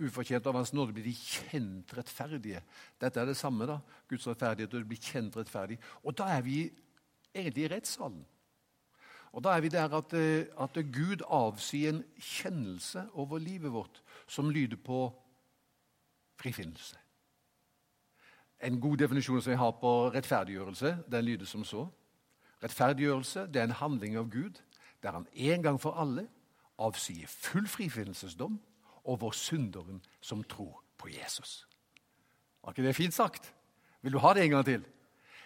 Ufortjent 0.03 0.47
av 0.49 0.57
Hans 0.57 0.73
nåde 0.75 0.95
blir 0.95 1.05
de 1.05 1.15
kjent 1.15 1.93
rettferdige. 1.95 2.63
Dette 3.01 3.21
er 3.21 3.29
det 3.29 3.37
samme. 3.39 3.67
da, 3.69 3.79
Guds 4.09 4.27
rettferdighet 4.27 4.73
og 4.73 4.83
det 4.83 4.89
blir 4.89 5.03
kjent 5.11 5.37
rettferdig. 5.39 5.79
Og 6.03 6.17
da 6.17 6.29
er 6.35 6.41
vi 6.45 6.63
egentlig 7.33 7.67
i 7.67 7.73
rettssalen. 7.75 8.23
Og 9.35 9.43
Da 9.43 9.51
er 9.51 9.61
vi 9.61 9.67
der 9.67 9.91
at, 9.91 10.13
eh, 10.13 10.47
at 10.63 10.77
Gud 10.95 11.21
avsier 11.27 11.89
en 11.89 12.03
kjennelse 12.15 13.09
over 13.13 13.37
livet 13.37 13.71
vårt 13.71 14.01
som 14.27 14.49
lyder 14.49 14.77
på 14.77 15.11
frifinnelse. 16.39 16.97
En 18.63 18.79
god 18.81 18.97
definisjon 18.97 19.41
som 19.41 19.51
jeg 19.51 19.59
har 19.59 19.71
på 19.81 19.91
rettferdiggjørelse, 20.15 20.97
den 21.11 21.25
lyder 21.25 21.45
som 21.45 21.63
så. 21.63 21.87
Rettferdiggjørelse 22.63 23.47
det 23.53 23.61
er 23.61 23.69
en 23.69 23.79
handling 23.81 24.17
av 24.17 24.29
Gud 24.31 24.61
der 25.03 25.11
han 25.11 25.27
en 25.33 25.63
gang 25.63 25.81
for 25.81 25.99
alle 26.01 26.27
avsier 26.81 27.27
full 27.27 27.67
frifinnelsesdom 27.67 28.59
over 29.03 29.31
synderen 29.31 30.01
som 30.21 30.43
tror 30.43 30.83
på 30.97 31.11
Jesus. 31.13 31.67
Var 32.63 32.73
ikke 32.73 32.87
det 32.87 32.95
fint 32.95 33.13
sagt? 33.13 33.53
Vil 34.01 34.13
du 34.13 34.19
ha 34.19 34.33
det 34.33 34.43
en 34.43 34.55
gang 34.55 34.65
til? 34.65 34.85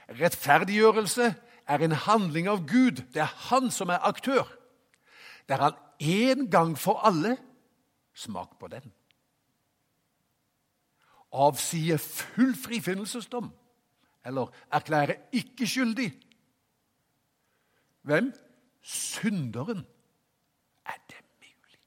Rettferdiggjørelse 0.10 1.34
er 1.68 1.84
en 1.84 1.92
handling 1.92 2.48
av 2.48 2.64
Gud. 2.68 3.04
Det 3.14 3.22
er 3.22 3.36
han 3.50 3.70
som 3.72 3.90
er 3.90 4.06
aktør. 4.08 4.48
Der 5.50 5.58
han 5.58 5.74
en 6.00 6.50
gang 6.52 6.78
for 6.78 7.02
alle 7.04 7.38
Smak 8.20 8.58
på 8.60 8.68
den 8.68 8.92
avsier 11.32 11.98
full 11.98 12.56
frifinnelsesdom 12.58 13.52
eller 14.26 14.52
erklærer 14.72 15.16
ikke 15.32 15.68
skyldig. 15.68 16.14
Hvem? 18.02 18.34
Synderen. 18.82 19.86
Er 20.86 21.00
det 21.10 21.24
mulig? 21.42 21.80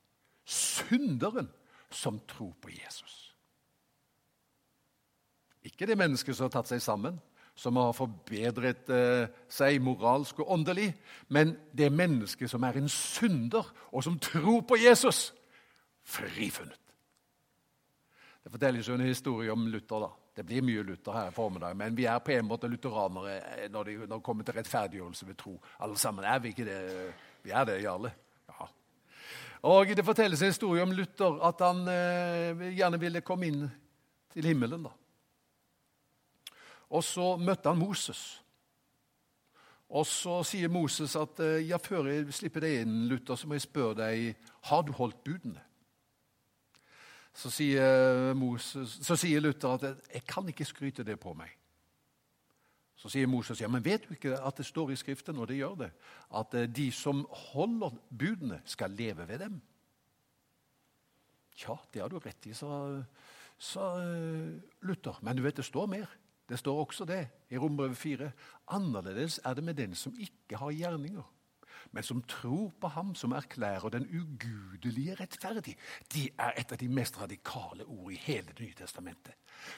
Synderen 0.45 1.49
som 1.91 2.21
tror 2.29 2.57
på 2.63 2.69
Jesus. 2.71 3.37
Ikke 5.63 5.87
det 5.87 5.99
mennesket 5.99 6.37
som 6.37 6.45
har 6.45 6.57
tatt 6.57 6.73
seg 6.73 6.83
sammen, 6.83 7.21
som 7.55 7.77
har 7.77 7.93
forbedret 7.95 8.89
eh, 8.91 9.29
seg 9.49 9.83
moralsk 9.85 10.41
og 10.43 10.51
åndelig, 10.57 10.89
men 11.29 11.55
det 11.77 11.93
mennesket 11.93 12.51
som 12.51 12.65
er 12.67 12.81
en 12.81 12.89
synder, 12.89 13.69
og 13.93 14.05
som 14.05 14.19
tror 14.19 14.63
på 14.67 14.81
Jesus. 14.81 15.31
Frifunnet. 16.03 16.82
Det 18.43 18.51
forteller 18.51 18.83
jo 18.83 18.95
en 18.95 19.07
historie 19.07 19.53
om 19.53 19.67
Luther. 19.69 20.01
da. 20.01 20.11
Det 20.35 20.43
blir 20.43 20.63
mye 20.63 20.83
Luther 20.83 21.13
her 21.13 21.29
i 21.29 21.35
formiddag, 21.35 21.77
men 21.77 21.97
vi 21.97 22.07
er 22.09 22.19
på 22.19 22.33
en 22.33 22.47
måte 22.49 22.69
lutheranere 22.69 23.69
når 23.71 23.85
det, 23.85 23.97
når 24.09 24.21
kommer 24.21 24.45
til 24.45 24.55
rettferdiggjørelse 24.55 25.27
ved 25.29 25.37
tro. 25.37 25.59
Alle 25.79 25.99
sammen 25.99 26.25
er 26.25 26.39
vi 26.39 26.49
ikke 26.49 26.65
det? 26.65 26.81
Vi 27.43 27.51
er 27.51 27.65
det, 27.65 27.83
Jarle. 27.83 28.13
Ja. 28.49 28.67
Og 29.63 29.87
Det 29.97 30.05
fortelles 30.05 30.43
en 30.43 30.49
historie 30.49 30.83
om 30.83 30.93
Luther, 30.93 31.39
at 31.45 31.61
han 31.61 31.89
eh, 31.89 32.75
gjerne 32.77 33.01
ville 33.01 33.21
komme 33.21 33.47
inn 33.47 33.71
til 34.33 34.45
himmelen. 34.45 34.83
da. 34.83 34.91
Og 36.91 37.05
så 37.05 37.37
møtte 37.37 37.69
han 37.69 37.79
Moses. 37.79 38.43
Og 39.93 40.07
så 40.07 40.39
sier 40.43 40.73
Moses 40.73 41.15
at 41.17 41.41
eh, 41.45 41.69
ja, 41.69 41.77
før 41.77 42.09
jeg 42.09 42.33
slipper 42.33 42.65
deg 42.65 42.81
inn, 42.83 43.05
Luther, 43.11 43.37
så 43.37 43.47
må 43.47 43.59
jeg 43.59 43.67
spørre 43.69 43.99
deg 44.01 44.49
har 44.71 44.83
du 44.83 44.93
holdt 44.97 45.21
budene. 45.25 45.61
Så 47.33 47.51
sier, 47.51 48.35
Moses, 48.37 48.99
så 49.01 49.16
sier 49.16 49.40
Luther 49.40 49.75
at 49.75 49.83
'jeg 50.12 50.27
kan 50.27 50.49
ikke 50.49 50.64
skryte 50.64 51.05
det 51.05 51.21
på 51.21 51.33
meg'. 51.33 51.57
Så 53.03 53.09
sier 53.09 53.27
Moses 53.27 53.61
ja, 53.61 53.68
men 53.68 53.83
vet 53.85 54.05
du 54.07 54.14
ikke 54.14 54.37
at 54.38 54.57
det 54.57 54.66
står 54.66 54.92
i 54.92 54.97
Skriften, 54.97 55.40
og 55.42 55.49
det 55.49 55.57
gjør 55.57 55.75
det, 55.75 55.90
at 56.38 56.55
eh, 56.55 56.68
de 56.71 56.92
som 56.92 57.25
holder 57.31 57.90
budene, 58.18 58.61
skal 58.64 58.90
leve 58.90 59.29
ved 59.29 59.38
dem? 59.38 59.61
Ja, 61.64 61.77
det 61.92 62.03
har 62.03 62.09
du 62.09 62.21
rett 62.23 62.47
i, 62.47 62.55
sa, 62.55 63.03
sa 63.59 63.88
eh, 63.99 64.55
Luther. 64.87 65.18
Men 65.23 65.37
du 65.37 65.42
vet, 65.42 65.57
det 65.57 65.64
står 65.64 65.90
mer. 65.90 66.07
Det 66.49 66.59
står 66.59 66.79
også 66.85 67.05
det 67.09 67.25
i 67.51 67.59
Rombrevet 67.59 67.97
4. 67.97 68.31
Annerledes 68.68 69.40
er 69.45 69.55
det 69.55 69.64
med 69.64 69.75
den 69.75 69.95
som 69.99 70.14
ikke 70.14 70.61
har 70.61 70.71
gjerninger 70.71 71.27
men 71.93 72.03
som 72.03 72.23
tror 72.25 72.71
på 72.81 72.89
ham 72.89 73.15
som 73.15 73.35
erklærer 73.37 73.93
den 73.93 74.07
ugudelige 74.09 75.15
rettferdig. 75.21 75.77
De 76.13 76.29
er 76.39 76.57
et 76.57 76.73
av 76.73 76.81
de 76.81 76.89
mest 76.89 77.19
radikale 77.21 77.85
ord 77.85 78.13
i 78.13 78.21
hele 78.25 78.49
Det 78.49 78.61
nye 78.61 78.75
testamentet. 78.75 79.35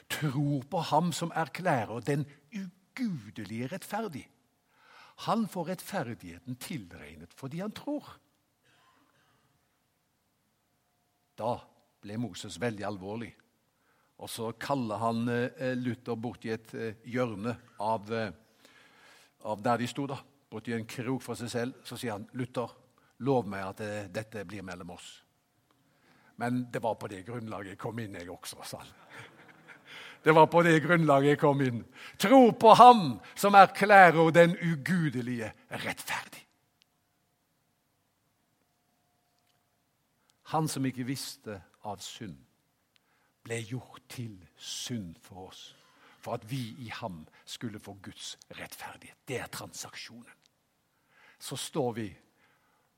Tror 0.08 0.62
på 0.70 0.78
ham 0.78 1.12
som 1.12 1.32
erklærer 1.34 2.00
den 2.00 2.26
ugudelige 2.54 3.66
rettferdig. 3.66 4.28
Han 5.26 5.48
får 5.48 5.68
rettferdigheten 5.68 6.56
tilregnet 6.56 7.34
fordi 7.34 7.60
han 7.60 7.72
tror. 7.72 8.06
Da 11.38 11.58
ble 12.00 12.18
Moses 12.18 12.60
veldig 12.60 12.84
alvorlig. 12.86 13.32
Og 14.18 14.30
så 14.30 14.52
kaller 14.52 14.96
han 15.02 15.28
eh, 15.28 15.74
Luther 15.74 16.14
bort 16.14 16.44
i 16.46 16.52
et 16.54 16.74
eh, 16.78 16.94
hjørne 17.10 17.56
av, 17.82 18.12
eh, 18.14 18.30
av 19.42 19.62
der 19.62 19.82
de 19.82 19.88
sto. 19.90 20.06
da 20.06 20.20
borti 20.54 20.74
en 20.76 20.86
krok 20.86 21.22
for 21.22 21.38
seg 21.38 21.50
selv, 21.50 21.84
så 21.84 21.98
sier 21.98 22.14
han, 22.16 22.28
'Luther, 22.32 22.70
lov 23.26 23.48
meg 23.50 23.64
at 23.66 23.78
det, 23.82 23.92
eh, 24.04 24.10
dette 24.10 24.44
blir 24.44 24.62
mellom 24.62 24.90
oss.' 24.90 25.22
Men 26.36 26.66
det 26.70 26.82
var 26.82 26.94
på 26.94 27.08
det 27.08 27.26
grunnlaget 27.26 27.74
jeg 27.74 27.78
kom 27.78 27.98
inn, 27.98 28.14
jeg 28.14 28.30
også, 28.30 28.64
sa 28.64 28.78
han. 28.78 28.88
Det 30.24 30.32
var 30.32 30.46
på 30.46 30.62
det 30.62 30.80
grunnlaget 30.82 31.34
jeg 31.34 31.38
kom 31.38 31.60
inn. 31.60 31.84
Tro 32.18 32.50
på 32.50 32.74
Ham 32.74 33.20
som 33.36 33.54
erklærer 33.54 34.30
den 34.32 34.56
ugudelige 34.56 35.52
rettferdig. 35.70 36.40
Han 40.54 40.68
som 40.68 40.86
ikke 40.86 41.04
visste 41.04 41.60
av 41.84 42.00
synd, 42.00 42.38
ble 43.44 43.60
gjort 43.68 44.00
til 44.08 44.38
synd 44.56 45.18
for 45.20 45.50
oss, 45.50 45.76
for 46.18 46.38
at 46.38 46.50
vi 46.50 46.74
i 46.78 46.88
ham 46.88 47.26
skulle 47.44 47.78
få 47.78 47.98
Guds 48.02 48.38
rettferdighet. 48.56 49.18
Det 49.28 49.38
er 49.38 49.52
transaksjonen 49.52 50.32
så 51.44 51.56
står 51.60 51.92
vi 51.92 52.08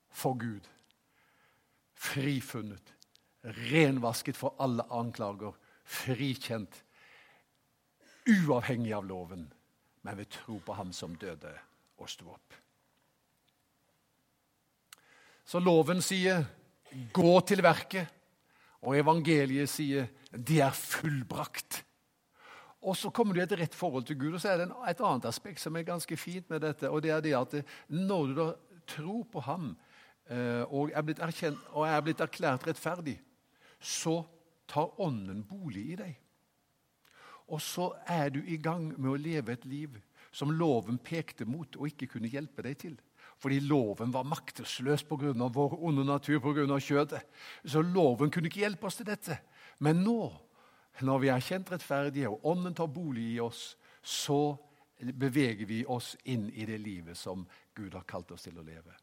for 0.09 0.37
Gud 0.39 0.67
frifunnet, 1.97 2.93
renvasket 3.41 4.37
for 4.37 4.55
alle 4.63 4.85
anklager, 4.93 5.55
frikjent, 5.83 6.83
uavhengig 8.27 8.93
av 8.95 9.07
loven, 9.07 9.47
men 10.05 10.19
ved 10.19 10.29
tro 10.31 10.59
på 10.63 10.75
Ham 10.77 10.93
som 10.95 11.15
døde 11.19 11.51
og 11.97 12.11
sto 12.11 12.29
opp. 12.31 12.55
Så 15.47 15.59
loven 15.63 16.01
sier 16.01 16.45
'gå 17.13 17.39
til 17.47 17.61
verket', 17.63 18.07
og 18.81 18.97
evangeliet 18.97 19.69
sier 19.69 20.07
'de 20.31 20.59
er 20.61 20.71
fullbrakt'. 20.71 21.83
Og 22.81 22.97
så 22.97 23.09
kommer 23.09 23.33
du 23.33 23.41
i 23.41 23.43
et 23.43 23.57
rett 23.57 23.75
forhold 23.75 24.05
til 24.05 24.19
Gud. 24.19 24.35
Og 24.37 24.41
så 24.41 24.53
er 24.53 24.61
det 24.61 24.69
et 24.89 25.01
annet 25.01 25.25
aspekt 25.29 25.61
som 25.61 25.75
er 25.75 25.87
ganske 25.87 26.17
fint 26.17 26.49
med 26.49 26.61
dette. 26.61 26.89
og 26.89 27.01
det 27.01 27.11
er 27.11 27.21
det 27.21 27.35
at 27.35 27.55
Når 27.89 28.27
du 28.27 28.33
da 28.35 28.53
tror 28.87 29.23
på 29.31 29.39
ham 29.39 29.75
eh, 30.29 30.63
og 30.69 30.91
er 30.93 31.01
blitt, 31.01 31.19
erkjent, 31.19 31.57
og 31.73 31.87
er 31.87 32.01
blitt 32.01 32.21
erklært 32.21 32.67
rettferdig, 32.67 33.19
så 33.79 34.23
tar 34.67 35.01
Ånden 35.01 35.43
bolig 35.43 35.91
i 35.91 35.95
deg. 35.95 36.15
Og 37.47 37.61
så 37.61 37.93
er 38.07 38.29
du 38.29 38.41
i 38.43 38.57
gang 38.57 38.93
med 38.97 39.11
å 39.11 39.19
leve 39.19 39.53
et 39.53 39.65
liv 39.65 39.97
som 40.31 40.51
loven 40.51 40.99
pekte 40.99 41.47
mot 41.47 41.75
og 41.79 41.87
ikke 41.87 42.09
kunne 42.11 42.31
hjelpe 42.31 42.63
deg 42.65 42.77
til. 42.77 42.97
Fordi 43.37 43.59
loven 43.59 44.11
var 44.11 44.27
maktesløs 44.27 45.03
pga. 45.07 45.33
vår 45.33 45.77
onde 45.79 46.03
natur, 46.05 46.39
pga. 46.39 46.79
kjødet. 46.79 47.21
Så 47.65 47.81
loven 47.81 48.31
kunne 48.31 48.47
ikke 48.47 48.65
hjelpe 48.65 48.87
oss 48.87 48.95
til 48.95 49.05
dette. 49.05 49.39
Men 49.79 50.03
nå 50.03 50.46
når 51.05 51.19
vi 51.19 51.29
er 51.29 51.43
kjent 51.43 51.71
rettferdige 51.71 52.29
og 52.29 52.45
Ånden 52.45 52.73
tar 52.73 52.89
bolig 52.89 53.25
i 53.35 53.39
oss, 53.43 53.75
så 54.01 54.57
beveger 54.97 55.65
vi 55.69 55.83
oss 55.85 56.15
inn 56.25 56.47
i 56.49 56.65
det 56.65 56.79
livet 56.81 57.17
som 57.17 57.45
Gud 57.75 57.93
har 57.93 58.07
kalt 58.09 58.31
oss 58.33 58.47
til 58.47 58.57
å 58.57 58.65
leve. 58.65 58.95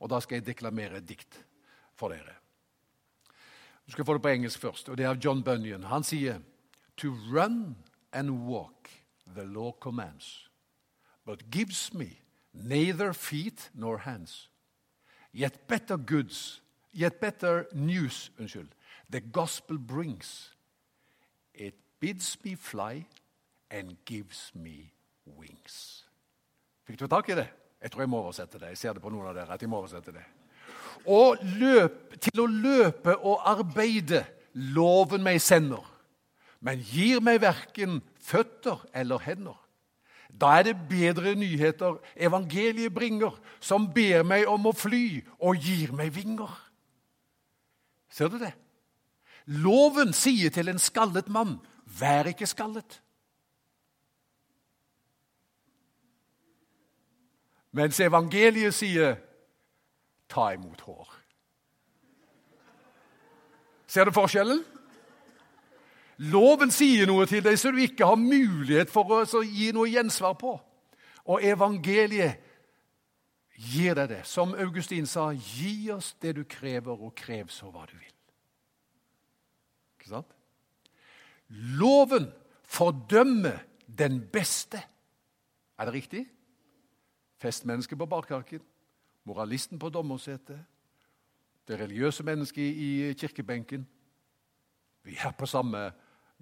Og 0.00 0.08
Da 0.08 0.20
skal 0.20 0.38
jeg 0.38 0.46
deklamere 0.46 1.00
et 1.00 1.08
dikt 1.08 1.40
for 1.94 2.14
dere. 2.14 2.36
Du 3.86 3.92
skal 3.92 4.04
få 4.04 4.14
det 4.14 4.22
på 4.22 4.30
engelsk 4.30 4.60
først, 4.60 4.88
og 4.88 4.96
det 4.96 5.04
er 5.04 5.10
av 5.10 5.18
John 5.24 5.42
Bunyan. 5.42 5.88
Han 5.90 6.04
sier 6.06 6.40
To 6.96 7.10
run 7.32 7.76
and 8.12 8.46
walk 8.46 8.90
the 9.26 9.44
law 9.44 9.72
commands, 9.72 10.50
but 11.24 11.50
gives 11.50 11.94
me 11.94 12.20
neither 12.52 13.12
feet 13.12 13.70
nor 13.74 13.98
hands. 13.98 14.48
Yet 15.32 15.66
better 15.66 15.96
goods, 15.96 16.62
yet 16.92 17.20
better 17.20 17.66
news, 17.72 18.30
unnskyld, 18.38 18.74
the 19.10 19.20
gospel 19.20 19.78
brings 19.78 20.50
It 21.60 21.76
bids 22.00 22.38
me 22.44 22.54
fly 22.56 23.04
and 23.70 23.96
gives 24.08 24.48
me 24.54 24.88
wings. 25.36 26.06
Fikk 26.88 27.02
du 27.02 27.06
tak 27.06 27.28
i 27.28 27.36
det? 27.36 27.48
Jeg 27.80 27.92
tror 27.92 28.02
jeg 28.04 28.12
må 28.12 28.20
oversette 28.24 28.58
det. 28.58 28.72
Jeg 28.72 28.80
ser 28.80 28.96
det 28.96 29.02
på 29.04 29.12
noen 29.12 29.28
av 29.28 29.36
dere 29.36 29.52
at 29.54 29.62
jeg 29.62 29.68
må 29.70 29.80
oversette 29.80 30.14
det. 30.14 30.24
Og 31.04 31.40
løp, 31.60 32.16
til 32.20 32.42
å 32.42 32.48
løpe 32.48 33.14
og 33.20 33.44
arbeide 33.48 34.24
loven 34.74 35.22
meg 35.24 35.40
sender, 35.40 35.84
men 36.60 36.80
gir 36.84 37.22
meg 37.24 37.40
verken 37.44 38.00
føtter 38.20 38.80
eller 38.96 39.22
hender. 39.24 39.56
Da 40.30 40.54
er 40.58 40.70
det 40.70 40.76
bedre 40.88 41.34
nyheter 41.36 41.98
evangeliet 42.16 42.94
bringer, 42.94 43.36
som 43.60 43.88
ber 43.92 44.24
meg 44.24 44.48
om 44.48 44.68
å 44.70 44.76
fly 44.76 45.20
og 45.38 45.60
gir 45.60 45.92
meg 45.96 46.12
vinger. 46.14 46.52
Ser 48.10 48.32
du 48.32 48.38
det? 48.40 48.52
Loven 49.50 50.12
sier 50.14 50.50
til 50.54 50.68
en 50.70 50.78
skallet 50.78 51.28
mann, 51.28 51.58
'Vær 51.84 52.30
ikke 52.30 52.46
skallet'. 52.46 53.00
Mens 57.72 58.00
evangeliet 58.00 58.74
sier, 58.74 59.16
'Ta 60.28 60.50
imot 60.50 60.80
hår'. 60.80 61.16
Ser 63.86 64.04
du 64.04 64.10
forskjellen? 64.10 64.64
Loven 66.18 66.70
sier 66.70 67.06
noe 67.06 67.26
til 67.26 67.42
deg 67.44 67.58
som 67.58 67.72
du 67.72 67.80
ikke 67.82 68.06
har 68.06 68.18
mulighet 68.20 68.90
for 68.92 69.08
å 69.08 69.42
gi 69.42 69.72
noe 69.72 69.88
gjensvar 69.88 70.36
på. 70.38 70.52
Og 71.24 71.44
evangeliet 71.44 72.36
gir 73.56 73.94
deg 73.94 74.08
det. 74.08 74.20
Som 74.26 74.54
Augustin 74.54 75.06
sa, 75.06 75.30
gi 75.32 75.90
oss 75.90 76.12
det 76.22 76.36
du 76.36 76.44
krever, 76.44 76.92
og 76.92 77.14
krev 77.16 77.48
så 77.48 77.70
hva 77.70 77.86
du 77.88 77.96
vil. 77.96 78.12
Ikke 79.98 80.12
sant? 80.12 80.36
Loven 81.50 82.30
fordømmer 82.64 83.58
den 83.98 84.20
beste. 84.32 84.82
Er 85.78 85.84
det 85.84 85.94
riktig? 85.94 86.26
Festmennesket 87.40 87.98
på 87.98 88.06
barkarken, 88.06 88.60
moralisten 89.24 89.78
på 89.78 89.88
dommersetet, 89.88 90.60
det 91.68 91.80
religiøse 91.80 92.22
mennesket 92.22 92.62
i 92.62 93.12
kirkebenken. 93.18 93.86
Vi 95.02 95.16
er 95.16 95.32
på 95.32 95.46
samme 95.46 95.90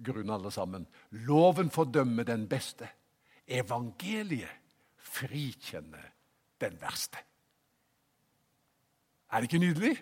grunn, 0.05 0.29
alle 0.29 0.51
sammen. 0.51 0.87
Loven 1.11 1.69
fordømmer 1.69 2.23
den 2.23 2.47
beste. 2.49 2.89
Evangeliet 3.47 4.51
frikjenner 4.97 6.11
den 6.61 6.81
verste. 6.81 7.17
Er 9.31 9.39
det 9.39 9.49
ikke 9.49 9.65
nydelig? 9.65 9.95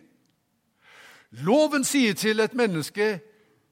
Loven 1.30 1.84
sier 1.84 2.14
til 2.16 2.40
et 2.40 2.54
menneske 2.56 3.20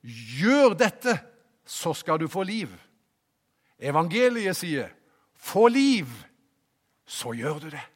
Gjør 0.05 0.75
dette, 0.77 1.17
så 1.65 1.93
skal 1.97 2.19
du 2.21 2.27
få 2.29 2.43
liv. 2.45 2.69
Evangeliet 3.79 4.55
sier, 4.55 4.89
'Få 5.33 5.67
liv, 5.67 6.07
så 7.05 7.33
gjør 7.33 7.59
du 7.59 7.69
det'. 7.69 7.89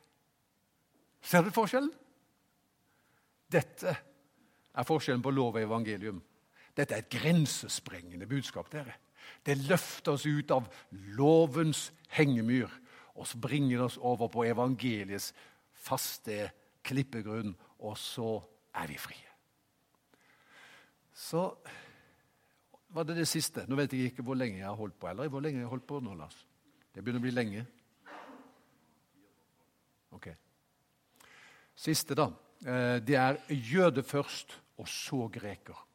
Ser 1.21 1.41
du 1.41 1.49
forskjellen? 1.49 1.91
Dette 3.51 3.97
er 4.75 4.83
forskjellen 4.83 5.21
på 5.21 5.31
lov 5.31 5.55
og 5.55 5.61
evangelium. 5.61 6.21
Dette 6.77 6.93
er 6.93 6.99
et 6.99 7.09
grensesprengende 7.09 8.27
budskap. 8.27 8.71
dere. 8.71 8.93
Det 9.45 9.57
løfter 9.57 10.11
oss 10.11 10.25
ut 10.25 10.51
av 10.51 10.67
lovens 10.91 11.91
hengemyr 12.09 12.69
og 13.19 13.27
så 13.27 13.37
bringer 13.37 13.83
oss 13.83 13.97
over 13.97 14.29
på 14.31 14.45
evangeliets 14.47 15.33
faste 15.75 16.49
klippegrunn, 16.87 17.51
og 17.83 17.97
så 17.99 18.37
er 18.79 18.87
vi 18.87 18.95
frie. 18.99 19.27
Så 21.13 21.43
var 22.89 23.03
det 23.03 23.15
det 23.19 23.27
siste. 23.27 23.65
Nå 23.67 23.77
vet 23.79 23.93
jeg 23.93 24.11
ikke 24.11 24.25
hvor 24.25 24.37
lenge 24.37 24.59
jeg 24.59 24.67
har 24.67 24.77
holdt 24.77 24.99
på. 24.99 25.07
eller 25.07 25.29
hvor 25.29 25.41
lenge 25.41 25.59
jeg 25.59 25.65
har 25.65 25.75
holdt 25.75 25.87
på 25.87 25.99
nå, 25.99 26.13
Lars. 26.17 26.45
Det 26.93 27.03
begynner 27.03 27.21
å 27.21 27.27
bli 27.27 27.35
lenge. 27.35 27.65
Ok. 30.11 30.27
Siste, 31.75 32.15
da. 32.17 32.31
Eh, 32.65 32.97
det 33.05 33.15
er 33.15 33.37
jøde 33.49 34.03
først, 34.03 34.57
og 34.77 34.87
så 34.87 35.27
greker. 35.27 35.85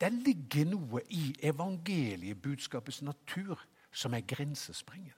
Det 0.00 0.12
ligger 0.12 0.64
noe 0.70 1.02
i 1.12 1.34
evangeliebudskapets 1.42 3.02
natur 3.02 3.60
som 3.92 4.14
er 4.14 4.24
grensesprengende. 4.24 5.16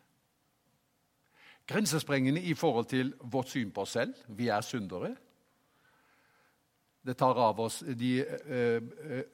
Grensesprengende 1.67 2.43
i 2.43 2.55
forhold 2.55 2.89
til 2.91 3.15
vårt 3.21 3.53
syn 3.53 3.71
på 3.71 3.85
oss 3.85 3.95
selv. 3.95 4.15
Vi 4.29 4.49
er 4.49 4.61
syndere. 4.61 5.15
Det 7.03 7.17
tar 7.19 7.35
av 7.35 7.59
oss 7.61 7.81
de 7.99 8.11
eh, 8.23 8.77
eh, 8.79 9.25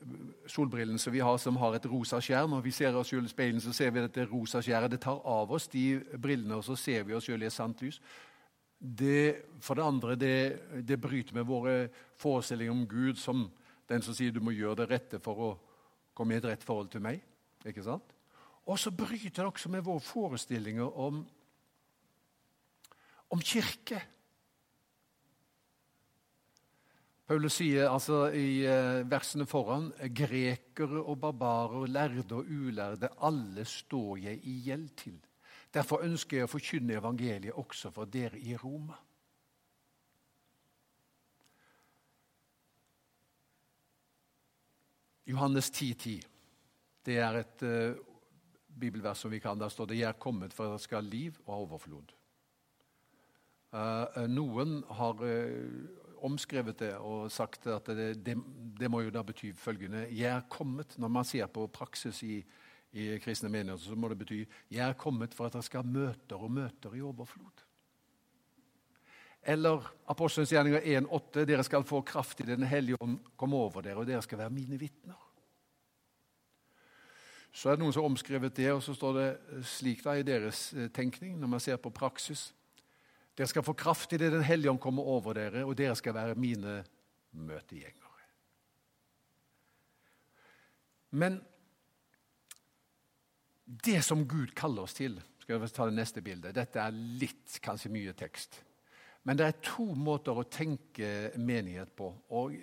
solbrillene 0.49 0.99
som 0.99 1.13
vi 1.13 1.21
har, 1.21 1.37
som 1.37 1.57
har 1.61 1.75
et 1.77 1.87
rosa 1.91 2.17
skjær. 2.25 2.47
Når 2.49 2.63
vi 2.65 2.73
ser 2.73 2.97
oss 2.97 3.11
selv 3.13 3.29
i 3.29 3.33
speilet, 3.33 3.61
så 3.61 3.75
ser 3.77 3.93
vi 3.93 4.01
dette 4.01 4.25
rosa 4.31 4.63
skjæret. 4.65 4.95
Det 4.95 5.03
tar 5.05 5.21
av 5.21 5.53
oss 5.53 5.69
de 5.69 5.99
brillene, 6.17 6.57
og 6.57 6.65
så 6.65 6.79
ser 6.81 7.05
vi 7.05 7.17
oss 7.19 7.29
selv 7.29 7.45
i 7.45 7.51
et 7.51 7.53
sant 7.53 7.85
lys. 7.85 8.01
Det, 8.79 9.59
for 9.61 9.77
det 9.77 9.85
andre, 9.85 10.17
det, 10.17 10.35
det, 10.87 11.01
bryter 11.03 11.37
med 11.37 11.45
våre 11.45 11.89
forestillinger 12.17 12.73
om 12.73 12.87
Gud 12.89 13.19
som 13.21 13.49
den 13.91 14.05
som 14.05 14.17
sier 14.17 14.33
du 14.33 14.41
må 14.45 14.55
gjøre 14.55 14.85
det 14.85 14.91
rette 14.93 15.21
for 15.21 15.43
å 15.43 15.49
komme 16.17 16.37
i 16.37 16.41
et 16.41 16.49
rett 16.49 16.65
forhold 16.65 16.89
til 16.93 17.05
meg. 17.05 17.21
Ikke 17.69 17.85
sant? 17.85 18.15
Og 18.69 18.79
så 18.81 18.93
bryter 18.95 19.43
det 19.43 19.49
også 19.49 19.73
med 19.73 19.85
våre 19.85 20.01
forestillinger 20.05 20.97
om, 21.01 21.21
om 23.29 23.45
kirke. 23.45 24.01
Paulus 27.29 27.59
sier 27.59 27.91
altså 27.93 28.31
i 28.33 28.63
eh, 28.65 29.03
versene 29.05 29.45
foran 29.45 29.91
grekere 30.17 31.03
og 31.03 31.19
barbarer, 31.21 31.85
lærde 31.93 32.39
og 32.39 32.49
ulærde, 32.49 33.11
alle 33.21 33.67
står 33.69 34.17
jeg 34.23 34.41
i 34.49 34.55
gjeld 34.65 34.87
til. 34.97 35.19
Derfor 35.75 36.07
ønsker 36.07 36.39
jeg 36.39 36.49
å 36.49 36.51
forkynne 36.55 36.97
evangeliet 36.97 37.59
også 37.61 37.93
for 37.93 38.09
dere 38.09 38.41
i 38.41 38.57
Roma. 38.57 38.97
Johannes 45.29 45.69
10,10. 45.69 45.93
10. 46.01 46.17
Det 47.05 47.21
er 47.21 47.43
et 47.43 47.69
uh, 47.69 48.01
bibelvers 48.81 49.21
som 49.21 49.31
vi 49.31 49.45
kan. 49.45 49.61
Der 49.61 49.69
står 49.69 49.93
det 49.93 49.99
'Jeg 50.01 50.09
er 50.09 50.25
kommet 50.25 50.57
for 50.57 50.65
at 50.65 50.71
dere 50.71 50.79
skal 50.79 51.03
ha 51.03 51.11
liv 51.11 51.37
og 51.45 51.69
overflod'. 51.69 52.17
Uh, 53.73 54.25
noen 54.33 54.85
har 54.89 55.21
uh, 55.21 55.98
omskrevet 56.25 56.79
det 56.81 56.95
og 56.97 57.31
sagt 57.33 57.67
at 57.71 57.87
det, 57.93 58.09
det, 58.27 58.37
det, 58.79 58.91
må 58.91 59.03
jo 59.05 59.13
da 59.15 59.23
bety 59.23 59.53
følgende 59.57 60.07
Jeg 60.11 60.31
er 60.37 60.49
kommet, 60.51 60.99
Når 60.99 61.09
man 61.09 61.25
ser 61.25 61.47
på 61.47 61.67
praksis 61.67 62.23
i, 62.23 62.43
i 62.93 63.19
kristne 63.19 63.49
menigheter, 63.49 63.85
så 63.85 63.97
må 63.97 64.09
det 64.09 64.19
bety 64.19 64.45
jeg 64.71 64.89
er 64.89 64.99
kommet 64.99 65.35
for 65.35 65.47
at 65.47 65.53
dere 65.53 65.63
skal 65.63 65.87
møter 65.87 66.37
og 66.37 66.51
møter 66.51 66.95
i 66.95 67.03
overflod. 67.03 67.65
Eller 69.43 69.87
Apostelens 70.09 70.51
gjerninger 70.53 70.81
1,8.: 71.01 71.45
Dere 71.47 71.65
skal 71.65 71.85
få 71.85 72.03
kraft 72.03 72.41
i 72.41 72.49
Den 72.49 72.67
hellige 72.69 72.99
ånd 73.01 73.19
komme 73.37 73.57
over 73.57 73.81
dere, 73.81 73.97
og 73.97 74.07
dere 74.07 74.23
skal 74.23 74.39
være 74.39 74.51
mine 74.51 74.79
vitner. 74.79 75.17
Så 77.53 77.71
er 77.71 77.77
det 77.77 77.83
noen 77.83 77.95
som 77.95 78.05
har 78.05 78.11
omskrevet 78.13 78.57
det, 78.57 78.69
og 78.73 78.83
så 78.85 78.95
står 78.95 79.17
det 79.17 79.29
slik 79.67 80.05
da 80.05 80.15
i 80.19 80.27
deres 80.27 80.73
eh, 80.75 80.91
tenkning, 80.95 81.39
når 81.41 81.49
man 81.49 81.63
ser 81.65 81.79
på 81.81 81.91
praksis. 81.91 82.53
Dere 83.39 83.47
skal 83.47 83.63
få 83.63 83.77
kraft 83.79 84.13
idet 84.13 84.33
Den 84.33 84.43
hellige 84.43 84.73
ånd 84.73 84.81
kommer 84.83 85.07
over 85.07 85.37
dere, 85.39 85.63
og 85.65 85.77
dere 85.79 85.95
skal 85.99 86.17
være 86.17 86.35
mine 86.39 86.81
møtegjengere. 87.39 88.05
Men 91.11 91.39
det 93.65 94.03
som 94.05 94.27
Gud 94.29 94.53
kaller 94.57 94.89
oss 94.89 94.97
til 94.99 95.17
skal 95.41 95.63
jeg 95.63 95.73
ta 95.73 95.87
det 95.89 95.97
neste 95.97 96.23
bildet. 96.25 96.57
Dette 96.57 96.83
er 96.83 96.93
litt, 96.93 97.61
kanskje 97.65 97.93
mye 97.93 98.13
tekst. 98.17 98.59
Men 99.23 99.39
det 99.39 99.47
er 99.47 99.63
to 99.65 99.87
måter 99.97 100.37
å 100.37 100.47
tenke 100.51 101.31
menighet 101.37 101.95
på. 101.97 102.11
og 102.29 102.55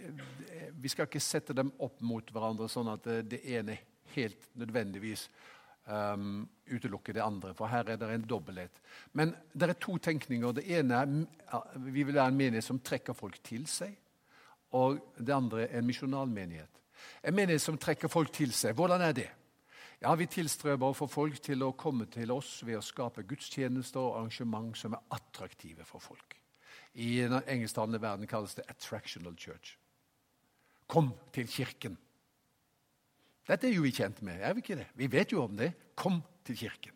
Vi 0.81 0.91
skal 0.91 1.07
ikke 1.07 1.23
sette 1.23 1.55
dem 1.55 1.71
opp 1.79 2.01
mot 2.01 2.29
hverandre 2.33 2.67
sånn 2.69 2.91
at 2.93 3.09
det 3.29 3.41
ene 3.55 3.77
helt 4.15 4.47
nødvendigvis 4.53 5.27
um, 5.85 6.47
utelukke 6.71 7.13
det 7.13 7.23
andre, 7.23 7.53
for 7.53 7.69
her 7.69 7.89
er 7.89 7.99
det 8.01 8.09
en 8.09 8.27
dobbelthet. 8.29 8.81
Men 9.13 9.35
det 9.53 9.69
er 9.69 9.79
to 9.79 9.97
tenkninger. 9.97 10.51
Det 10.57 10.65
ene 10.77 11.01
er 11.01 11.77
vi 11.77 12.03
vil 12.03 12.15
være 12.15 12.33
en 12.33 12.37
menighet 12.37 12.65
som 12.65 12.79
trekker 12.79 13.13
folk 13.13 13.37
til 13.43 13.67
seg. 13.69 13.95
Og 14.75 14.99
det 15.17 15.33
andre 15.33 15.67
er 15.67 15.79
en 15.79 15.87
misjonalmenighet. 15.87 16.81
En 17.23 17.35
menighet 17.35 17.61
som 17.61 17.77
trekker 17.77 18.11
folk 18.11 18.33
til 18.33 18.53
seg. 18.53 18.75
Hvordan 18.75 19.01
er 19.01 19.13
det? 19.13 19.29
Ja, 20.01 20.13
Vi 20.15 20.27
tilstreber 20.27 20.91
å 20.91 20.97
få 20.97 21.07
folk 21.07 21.39
til 21.41 21.63
å 21.63 21.71
komme 21.77 22.05
til 22.11 22.31
oss 22.31 22.59
ved 22.65 22.77
å 22.77 22.83
skape 22.83 23.23
gudstjenester 23.23 24.01
og 24.01 24.17
arrangement 24.19 24.75
som 24.77 24.93
er 24.93 25.05
attraktive 25.15 25.85
for 25.87 26.03
folk. 26.03 26.35
I 26.95 27.21
den 27.21 27.41
engelsktalende 27.41 28.01
verden 28.01 28.27
kalles 28.27 28.55
det 28.55 28.65
'attractional 28.67 29.35
church'. 29.35 29.77
Kom 30.87 31.13
til 31.33 31.47
kirken. 31.47 31.97
Dette 33.45 33.69
er 33.69 33.75
jo 33.75 33.85
vi 33.85 33.93
kjent 33.93 34.21
med, 34.25 34.41
er 34.41 34.55
vi 34.55 34.63
ikke 34.63 34.77
det? 34.79 34.87
Vi 34.97 35.09
vet 35.11 35.33
jo 35.33 35.43
om 35.43 35.57
det. 35.57 35.71
Kom 35.95 36.21
til 36.45 36.57
kirken. 36.57 36.95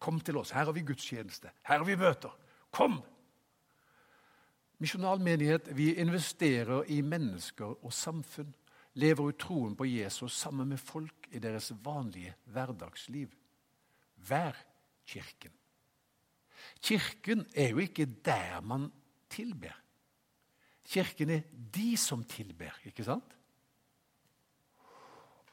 Kom 0.00 0.20
til 0.24 0.38
oss. 0.40 0.54
Her 0.56 0.64
har 0.64 0.72
vi 0.72 0.84
gudstjeneste. 0.88 1.50
Her 1.68 1.82
har 1.82 1.84
vi 1.84 1.98
møter. 2.00 2.32
Kom! 2.72 3.00
Misjonalmenighet, 4.80 5.68
vi 5.76 5.92
investerer 6.00 6.88
i 6.88 7.02
mennesker 7.04 7.84
og 7.84 7.92
samfunn. 7.92 8.54
Lever 8.96 9.28
ut 9.28 9.38
troen 9.38 9.76
på 9.76 9.84
Jesus 9.84 10.32
sammen 10.40 10.72
med 10.72 10.80
folk 10.80 11.28
i 11.30 11.38
deres 11.38 11.68
vanlige 11.84 12.32
hverdagsliv. 12.50 13.28
Vær 14.28 14.56
kirken. 15.06 15.52
Kirken 16.80 17.44
er 17.54 17.74
jo 17.74 17.84
ikke 17.84 18.08
der 18.24 18.60
man 18.64 18.88
tilber. 19.30 19.76
Kirken 20.84 21.30
er 21.30 21.44
de 21.74 21.92
som 22.00 22.24
tilber, 22.24 22.72
ikke 22.88 23.04
sant? 23.04 23.36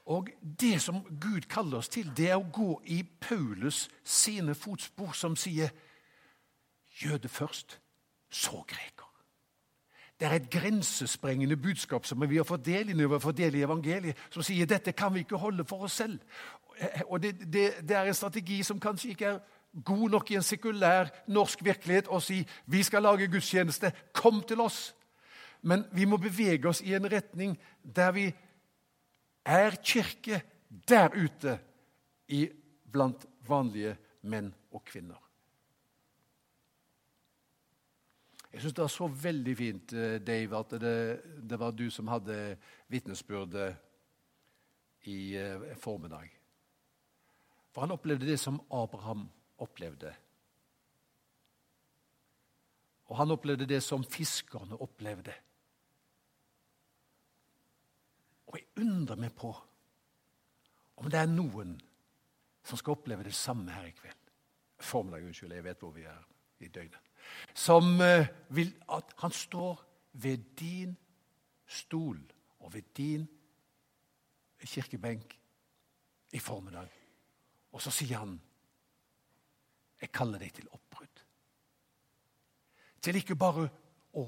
Og 0.08 0.30
Det 0.60 0.82
som 0.82 1.02
Gud 1.22 1.42
kaller 1.50 1.78
oss 1.78 1.90
til, 1.90 2.12
det 2.18 2.30
er 2.30 2.38
å 2.40 2.52
gå 2.54 2.82
i 2.86 3.02
Paulus 3.04 3.90
sine 4.04 4.56
fotspor, 4.56 5.12
som 5.12 5.36
sier 5.36 5.74
jøde 7.04 7.28
først, 7.28 7.80
så 8.30 8.64
greker. 8.68 9.04
Det 10.20 10.28
er 10.28 10.38
et 10.40 10.50
grensesprengende 10.50 11.58
budskap 11.58 12.06
som 12.06 12.24
vi 12.30 12.38
har 12.38 12.48
fått 12.48 12.66
del 12.66 12.90
i 12.90 12.96
når 12.96 13.08
vi 13.08 13.14
har 13.14 13.22
fått 13.22 13.38
del 13.38 13.56
i 13.56 13.66
evangeliet, 13.68 14.18
som 14.34 14.44
sier 14.44 14.66
dette 14.66 14.96
kan 14.98 15.14
vi 15.14 15.26
ikke 15.26 15.38
holde 15.38 15.66
for 15.68 15.86
oss 15.86 16.00
selv. 16.00 16.18
Og 17.10 17.22
det, 17.22 17.36
det, 17.54 17.68
det 17.84 17.98
er 17.98 18.08
en 18.08 18.18
strategi 18.18 18.64
som 18.64 18.80
kanskje 18.80 19.12
ikke 19.14 19.28
er 19.28 19.40
god 19.86 20.10
nok 20.10 20.32
i 20.32 20.40
en 20.40 20.46
sekulær 20.46 21.12
norsk 21.28 21.62
virkelighet 21.66 22.10
å 22.10 22.22
si 22.24 22.40
vi 22.66 22.82
skal 22.84 23.06
lage 23.06 23.30
gudstjeneste, 23.30 23.92
kom 24.14 24.42
til 24.48 24.64
oss. 24.64 24.96
Men 25.62 25.86
vi 25.92 26.06
må 26.06 26.18
bevege 26.18 26.70
oss 26.70 26.82
i 26.82 26.96
en 26.96 27.12
retning 27.12 27.58
der 27.84 28.12
vi 28.16 28.28
er 29.48 29.80
kirke 29.84 30.42
der 30.68 31.14
ute 31.16 31.60
i, 32.28 32.48
blant 32.92 33.26
vanlige 33.48 33.96
menn 34.28 34.52
og 34.76 34.84
kvinner. 34.88 35.22
Jeg 38.52 38.64
syns 38.64 38.74
det 38.74 38.84
var 38.84 38.92
så 38.92 39.08
veldig 39.08 39.56
fint, 39.58 39.94
eh, 39.94 40.18
Dave, 40.24 40.58
at 40.58 40.78
det, 40.82 41.22
det 41.50 41.60
var 41.60 41.72
du 41.72 41.90
som 41.94 42.08
hadde 42.10 42.58
vitnesbyrdet 42.90 43.76
i 45.12 45.36
eh, 45.38 45.76
formiddag. 45.78 46.32
For 47.72 47.86
han 47.86 47.94
opplevde 47.94 48.26
det 48.26 48.40
som 48.42 48.58
Abraham 48.74 49.28
opplevde. 49.62 50.14
Og 53.08 53.18
han 53.18 53.32
opplevde 53.32 53.68
det 53.70 53.84
som 53.84 54.04
fiskerne 54.04 54.80
opplevde. 54.82 55.36
Og 58.48 58.60
jeg 58.60 58.68
undrer 58.84 59.20
meg 59.20 59.34
på 59.36 59.52
om 60.98 61.10
det 61.12 61.20
er 61.20 61.30
noen 61.30 61.76
som 62.66 62.80
skal 62.80 62.98
oppleve 62.98 63.26
det 63.28 63.36
samme 63.36 63.72
her 63.72 63.88
i 63.88 63.96
kveld. 63.96 64.24
Formiddag, 64.80 65.26
unnskyld, 65.28 65.54
jeg 65.56 65.66
vet 65.66 65.84
hvor 65.84 65.94
vi 65.96 66.06
er 66.10 66.24
i 66.64 66.70
døgnet. 66.74 67.04
Som 67.54 68.00
uh, 68.02 68.28
vil 68.56 68.72
at 68.94 69.14
han 69.22 69.34
står 69.36 69.84
ved 70.18 70.46
din 70.60 70.96
stol 71.68 72.20
og 72.60 72.74
ved 72.74 72.88
din 72.98 73.28
kirkebenk 74.64 75.38
i 76.34 76.40
formiddag. 76.40 76.90
Og 77.72 77.82
så 77.82 77.92
sier 77.92 78.18
han, 78.18 78.42
'Jeg 80.02 80.12
kaller 80.12 80.40
deg 80.40 80.54
til 80.54 80.68
oppbrudd'. 80.70 81.24
Til 83.02 83.16
ikke 83.16 83.36
bare 83.36 83.70
å 84.14 84.24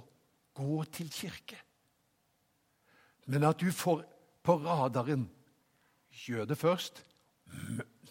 gå 0.53 0.83
til 0.83 1.09
kirke, 1.09 1.57
men 3.29 3.43
at 3.45 3.61
du 3.61 3.71
får 3.71 4.01
på 4.43 4.55
radaren 4.57 5.29
jøde 6.27 6.55
først, 6.55 7.05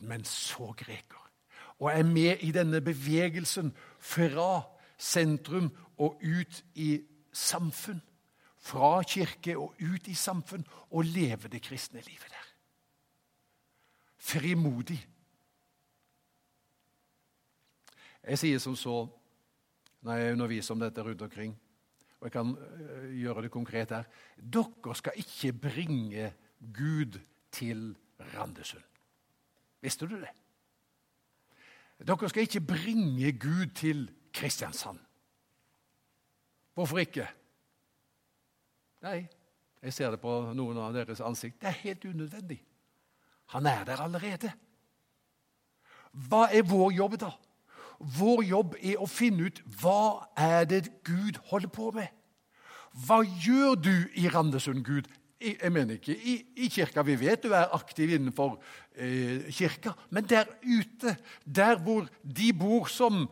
men 0.00 0.24
så 0.24 0.72
greker. 0.76 1.30
Og 1.78 1.90
er 1.90 2.02
med 2.02 2.36
i 2.40 2.52
denne 2.54 2.80
bevegelsen 2.80 3.72
fra 3.98 4.62
sentrum 4.98 5.70
og 5.98 6.22
ut 6.22 6.64
i 6.74 7.00
samfunn. 7.32 8.02
Fra 8.58 9.02
kirke 9.02 9.58
og 9.58 9.74
ut 9.80 10.08
i 10.08 10.14
samfunn 10.14 10.66
og 10.90 11.04
leve 11.04 11.48
det 11.48 11.62
kristne 11.62 12.00
livet 12.00 12.30
der. 12.30 12.48
Frimodig. 14.18 15.06
Jeg 18.22 18.38
sier 18.38 18.58
som 18.58 18.76
så 18.76 19.06
når 20.02 20.12
jeg 20.12 20.32
underviser 20.32 20.74
om 20.74 20.80
dette 20.80 21.02
rundt 21.02 21.22
omkring, 21.22 21.54
og 22.20 22.26
jeg 22.26 22.32
kan 22.32 22.56
øh, 22.58 23.14
gjøre 23.14 23.42
det 23.42 23.50
konkret 23.50 23.90
her 23.94 24.04
Dere 24.36 24.94
skal 24.94 25.12
ikke 25.16 25.52
bringe 25.52 26.32
Gud 26.74 27.18
til 27.52 27.96
Randesund. 28.34 28.82
Visste 29.80 30.06
du 30.06 30.16
det? 30.18 30.30
Dere 32.06 32.28
skal 32.28 32.42
ikke 32.42 32.60
bringe 32.60 33.32
Gud 33.38 33.66
til 33.74 34.10
Kristiansand. 34.34 34.98
Hvorfor 36.74 36.98
ikke? 36.98 37.26
Nei, 39.02 39.26
jeg 39.82 39.92
ser 39.94 40.10
det 40.10 40.20
på 40.22 40.32
noen 40.54 40.78
av 40.78 40.94
deres 40.94 41.20
ansikt. 41.22 41.60
Det 41.60 41.70
er 41.70 41.82
helt 41.82 42.04
unødvendig. 42.04 42.58
Han 43.54 43.66
er 43.66 43.84
der 43.84 44.02
allerede. 44.02 44.52
Hva 46.12 46.48
er 46.50 46.66
vår 46.66 46.90
jobb, 46.96 47.16
da? 47.20 47.30
Vår 47.98 48.44
jobb 48.46 48.76
er 48.78 49.00
å 49.02 49.08
finne 49.10 49.48
ut 49.48 49.60
hva 49.80 50.28
er 50.38 50.68
det 50.70 50.84
Gud 51.06 51.40
holder 51.50 51.72
på 51.74 51.90
med. 51.96 52.12
Hva 53.06 53.20
gjør 53.22 53.74
du 53.78 53.94
i 54.18 54.28
Randesund, 54.30 54.84
Gud? 54.86 55.08
Jeg 55.38 55.70
mener 55.70 55.98
ikke 55.98 56.16
i, 56.16 56.34
i, 56.58 56.68
kirka. 56.70 57.04
Vi 57.06 57.14
vet 57.18 57.44
du 57.44 57.52
er 57.54 57.74
aktiv 57.74 58.10
innenfor 58.14 58.56
eh, 58.98 59.46
kirka. 59.54 59.92
Men 60.10 60.26
der 60.26 60.50
ute, 60.64 61.14
der 61.46 61.78
hvor 61.82 62.08
de 62.22 62.48
bor 62.58 62.88
som 62.90 63.26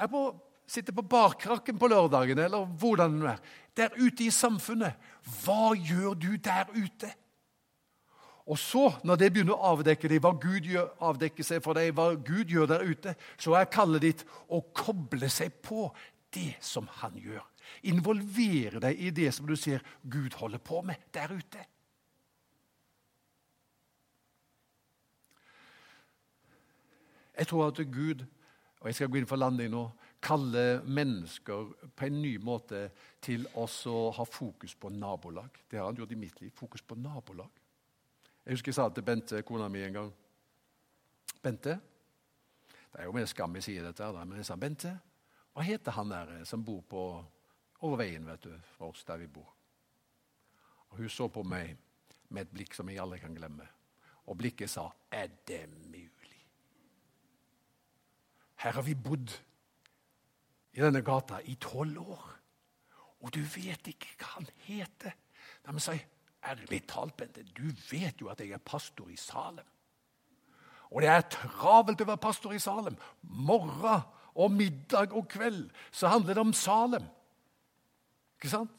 på, 0.00 0.22
sitter 0.68 0.96
på 0.96 1.04
barkrakken 1.04 1.76
på 1.78 1.90
lørdagen, 1.92 2.38
eller 2.38 2.64
hvordan 2.64 3.20
det 3.20 3.34
er. 3.34 3.42
Der 3.76 3.98
ute 4.00 4.24
i 4.24 4.32
samfunnet. 4.32 4.96
Hva 5.44 5.74
gjør 5.76 6.16
du 6.16 6.30
der 6.36 6.72
ute? 6.72 7.12
Og 8.46 8.58
så, 8.58 8.88
når 9.06 9.20
det 9.20 9.28
begynner 9.32 9.54
å 9.54 9.74
avdekke 9.76 10.08
deg, 10.10 10.22
hva 10.24 10.32
Gud 10.34 10.66
gjør, 10.66 10.88
avdekke 11.04 11.44
seg 11.46 11.62
for 11.62 11.78
deg, 11.78 11.92
hva 11.94 12.10
Gud 12.18 12.50
gjør 12.50 12.70
der 12.72 12.82
ute, 12.82 13.14
så 13.38 13.54
er 13.54 13.70
kallet 13.70 14.02
ditt 14.02 14.24
å 14.50 14.62
koble 14.74 15.30
seg 15.30 15.54
på 15.62 15.86
det 16.34 16.56
som 16.64 16.88
han 16.98 17.14
gjør. 17.20 17.44
Involvere 17.92 18.82
deg 18.82 18.98
i 18.98 19.12
det 19.14 19.30
som 19.36 19.46
du 19.46 19.54
ser 19.56 19.84
Gud 20.02 20.34
holder 20.40 20.58
på 20.58 20.82
med 20.86 21.06
der 21.14 21.30
ute. 21.30 21.68
Jeg 27.38 27.48
tror 27.48 27.70
at 27.70 27.78
Gud, 27.94 28.26
og 28.82 28.90
jeg 28.90 28.98
skal 28.98 29.08
gå 29.08 29.22
inn 29.22 29.30
for 29.30 29.40
landing 29.40 29.70
nå, 29.72 29.86
kaller 30.22 30.82
mennesker 30.86 31.72
på 31.96 32.06
en 32.06 32.20
ny 32.22 32.36
måte 32.42 32.84
til 33.22 33.46
å 33.58 33.66
ha 34.14 34.26
fokus 34.28 34.74
på 34.78 34.90
nabolag. 34.94 35.62
Det 35.70 35.80
har 35.80 35.88
han 35.88 35.98
gjort 35.98 36.12
i 36.14 36.18
mitt 36.18 36.40
liv. 36.42 36.52
Fokus 36.54 36.84
på 36.86 36.98
nabolag. 36.98 37.61
Jeg 38.44 38.56
husker 38.56 38.72
jeg 38.72 38.74
sa 38.74 38.88
til 38.90 39.04
Bente, 39.06 39.42
kona 39.46 39.68
mi, 39.68 39.82
en 39.86 39.92
gang 39.92 40.12
Bente 41.42 41.76
Det 42.92 43.00
er 43.00 43.04
jo 43.04 43.14
med 43.14 43.26
skam 43.30 43.54
jeg 43.56 43.66
sier 43.68 43.86
dette, 43.86 44.08
men 44.24 44.36
jeg 44.40 44.46
sa 44.46 44.56
Bente, 44.56 44.92
hva 45.52 45.64
heter 45.64 45.94
han 45.96 46.10
der 46.10 46.32
som 46.48 46.64
bor 46.64 46.82
på 46.88 47.02
over 47.82 47.98
veien 47.98 48.26
vet 48.26 48.44
du, 48.44 48.52
fra 48.76 48.88
oss 48.90 49.04
der 49.04 49.18
vi 49.22 49.26
bor. 49.26 49.48
Og 50.90 50.98
Hun 50.98 51.08
så 51.08 51.28
på 51.32 51.42
meg 51.42 51.76
med 52.28 52.46
et 52.46 52.52
blikk 52.52 52.74
som 52.76 52.88
jeg 52.88 53.00
aldri 53.02 53.18
kan 53.22 53.34
glemme. 53.34 53.66
Og 54.26 54.38
blikket 54.38 54.70
sa, 54.70 54.90
'Er 55.10 55.28
det 55.46 55.68
mulig?' 55.68 56.46
Her 58.56 58.72
har 58.72 58.82
vi 58.82 58.94
bodd 58.94 59.40
i 60.72 60.80
denne 60.80 61.02
gata 61.02 61.40
i 61.44 61.54
tolv 61.54 61.98
år, 61.98 62.38
og 63.20 63.34
du 63.34 63.40
vet 63.40 63.88
ikke 63.88 64.14
hva 64.18 64.26
han 64.26 64.46
heter. 64.56 65.12
Men 65.66 65.80
sa 65.80 65.92
jeg, 65.92 66.06
ærlig 66.44 66.82
talt, 66.88 67.16
Bente, 67.16 67.44
du 67.56 67.68
vet 67.90 68.20
jo 68.20 68.30
at 68.32 68.40
jeg 68.40 68.50
er 68.50 68.64
pastor 68.64 69.08
i 69.08 69.16
Salem. 69.16 69.66
Og 70.92 71.02
det 71.02 71.08
er 71.08 71.24
travelt 71.32 72.02
å 72.04 72.08
være 72.10 72.20
pastor 72.20 72.52
i 72.52 72.60
Salem. 72.60 72.96
Morgen 73.22 74.04
og 74.34 74.52
middag 74.52 75.12
og 75.16 75.28
kveld 75.28 75.70
så 75.90 76.10
handler 76.12 76.36
det 76.36 76.44
om 76.44 76.54
Salem. 76.56 77.04
Ikke 78.36 78.52
sant? 78.52 78.78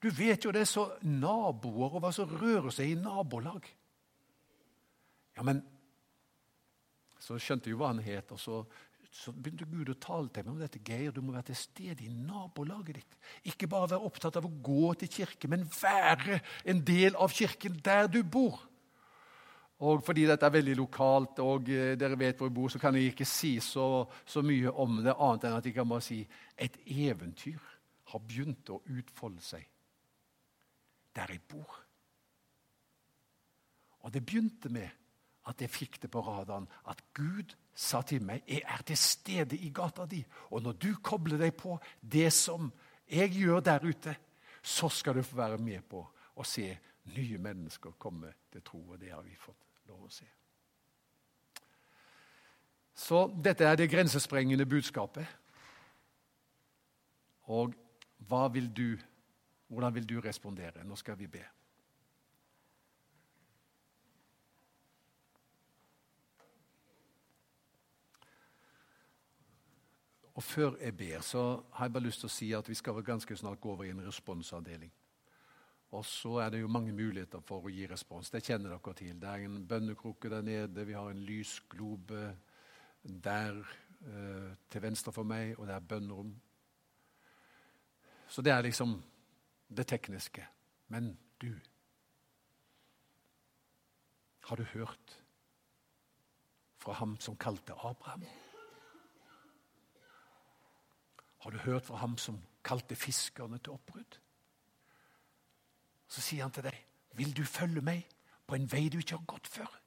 Du 0.00 0.08
vet 0.10 0.44
jo 0.44 0.52
det 0.52 0.64
er 0.64 0.68
så 0.68 0.86
naboer 1.04 1.96
og 1.96 2.02
hva 2.02 2.12
som 2.16 2.30
rører 2.40 2.72
seg 2.72 2.92
i 2.92 3.00
nabolag. 3.00 3.66
Ja, 5.36 5.44
men 5.46 5.66
Så 7.20 7.36
skjønte 7.36 7.68
jo 7.68 7.76
hva 7.76 7.90
han 7.90 7.98
het, 8.00 8.30
og 8.32 8.38
så, 8.40 8.62
så 9.10 9.32
begynte 9.34 9.66
Gud 9.66 9.90
å 9.90 9.98
tale 9.98 10.30
til 10.30 10.46
meg 10.46 10.52
om 10.52 10.60
dette. 10.62 10.80
Geir, 10.86 11.10
du 11.10 11.20
må 11.24 11.34
være 11.34 11.48
til 11.50 11.58
stede 11.58 12.04
i 12.06 12.12
nabolaget 12.14 13.00
ditt. 13.00 13.16
Ikke 13.50 13.66
bare 13.70 13.90
være 13.90 14.06
opptatt 14.06 14.38
av 14.38 14.46
å 14.46 14.52
gå 14.62 14.92
til 15.00 15.10
kirke, 15.10 15.50
men 15.50 15.66
være 15.66 16.38
en 16.70 16.82
del 16.86 17.18
av 17.18 17.34
kirken 17.34 17.80
der 17.84 18.06
du 18.12 18.22
bor. 18.22 18.60
Og 19.80 20.04
fordi 20.04 20.26
dette 20.28 20.46
er 20.46 20.54
veldig 20.54 20.76
lokalt, 20.76 21.40
og 21.42 21.70
eh, 21.72 21.96
dere 21.98 22.18
vet 22.20 22.38
hvor 22.38 22.50
jeg 22.50 22.54
bor, 22.54 22.70
så 22.70 22.78
kan 22.78 22.94
jeg 22.94 23.14
ikke 23.14 23.26
si 23.26 23.54
så, 23.64 24.04
så 24.28 24.44
mye 24.44 24.70
om 24.70 25.00
det, 25.00 25.16
annet 25.16 25.46
enn 25.48 25.56
at 25.56 25.66
jeg 25.66 25.76
kan 25.78 25.88
bare 25.88 26.04
si 26.04 26.20
et 26.60 26.76
eventyr 26.84 27.62
har 28.12 28.26
begynt 28.26 28.70
å 28.70 28.82
utfolde 28.92 29.42
seg 29.42 29.64
der 31.16 31.32
jeg 31.34 31.42
bor. 31.50 31.80
Og 34.04 34.12
det 34.14 34.22
begynte 34.24 34.70
med 34.72 34.88
at 35.50 35.64
jeg 35.64 35.72
fikk 35.72 35.98
det 36.04 36.12
på 36.12 36.22
radaren 36.24 36.68
at 36.88 37.00
Gud 37.16 37.56
sa 37.74 38.02
til 38.02 38.22
meg 38.24 38.42
jeg 38.48 38.62
er 38.66 38.82
til 38.86 38.98
stede 38.98 39.56
i 39.56 39.70
gata 39.74 40.06
di. 40.06 40.20
Og 40.50 40.62
når 40.62 40.72
du 40.72 40.90
kobler 41.02 41.38
deg 41.40 41.54
på 41.56 41.78
det 42.00 42.32
som 42.32 42.70
jeg 43.10 43.32
gjør 43.34 43.60
der 43.60 43.86
ute, 43.86 44.16
så 44.62 44.88
skal 44.88 45.16
du 45.16 45.22
få 45.22 45.36
være 45.36 45.58
med 45.58 45.82
på 45.88 46.02
å 46.36 46.44
se 46.44 46.68
nye 47.16 47.38
mennesker 47.38 47.96
komme 47.98 48.32
til 48.52 48.62
tro. 48.62 48.82
Og 48.92 49.00
det 49.00 49.12
har 49.12 49.22
vi 49.22 49.36
fått 49.38 49.88
lov 49.88 50.04
å 50.06 50.12
se. 50.12 50.28
Så 52.94 53.26
dette 53.32 53.64
er 53.64 53.78
det 53.80 53.90
grensesprengende 53.90 54.66
budskapet. 54.68 55.26
Og 57.50 57.72
vil 58.52 58.68
du, 58.76 58.98
hvordan 59.68 59.94
vil 59.94 60.08
du 60.08 60.20
respondere? 60.20 60.84
Nå 60.84 60.96
skal 60.96 61.18
vi 61.18 61.26
be. 61.26 61.42
Og 70.40 70.44
Før 70.44 70.76
jeg 70.80 70.96
ber, 70.96 71.20
så 71.20 71.62
har 71.72 71.84
jeg 71.84 71.92
bare 71.92 72.02
lyst 72.02 72.22
til 72.22 72.28
å 72.30 72.32
si 72.32 72.46
at 72.56 72.68
vi 72.68 72.74
skal 72.74 73.02
ganske 73.04 73.36
snart 73.36 73.60
gå 73.60 73.74
over 73.74 73.84
i 73.84 73.90
en 73.92 74.00
responsavdeling. 74.00 74.88
Og 75.92 76.06
så 76.08 76.38
er 76.40 76.54
det 76.54 76.62
jo 76.62 76.70
mange 76.72 76.94
muligheter 76.96 77.44
for 77.44 77.68
å 77.68 77.72
gi 77.74 77.84
respons. 77.90 78.32
Det 78.32 78.40
kjenner 78.46 78.72
dere 78.72 78.94
til. 78.96 79.20
Det 79.20 79.28
er 79.28 79.44
en 79.44 79.60
bønnekrukke 79.68 80.32
der 80.32 80.48
nede, 80.48 80.86
vi 80.88 80.96
har 80.96 81.12
en 81.12 81.22
lysglobe 81.28 82.22
der 83.04 83.60
eh, 83.60 84.56
til 84.72 84.86
venstre 84.88 85.12
for 85.12 85.28
meg, 85.28 85.58
og 85.58 85.68
det 85.68 85.76
er 85.76 85.88
bønnerom. 85.92 86.34
Så 88.32 88.40
det 88.40 88.56
er 88.56 88.64
liksom 88.64 88.96
det 89.68 89.90
tekniske. 89.92 90.48
Men 90.88 91.18
du 91.42 91.52
Har 94.48 94.56
du 94.56 94.62
hørt 94.72 95.18
fra 96.78 96.92
ham 96.92 97.18
som 97.20 97.36
kalte 97.36 97.76
Abraham? 97.76 98.24
Har 101.40 101.50
du 101.50 101.58
hørt 101.58 101.86
fra 101.86 101.96
ham 101.96 102.18
som 102.18 102.40
kalte 102.64 102.96
fiskerne 102.96 103.58
til 103.58 103.72
oppbrudd? 103.72 104.18
Så 106.08 106.20
sier 106.20 106.42
han 106.42 106.52
til 106.52 106.62
deg, 106.62 106.86
'Vil 107.14 107.36
du 107.36 107.44
følge 107.44 107.80
meg 107.80 108.06
på 108.46 108.54
en 108.54 108.72
vei 108.72 108.88
du 108.88 108.98
ikke 108.98 109.16
har 109.16 109.24
gått 109.26 109.46
før?' 109.46 109.80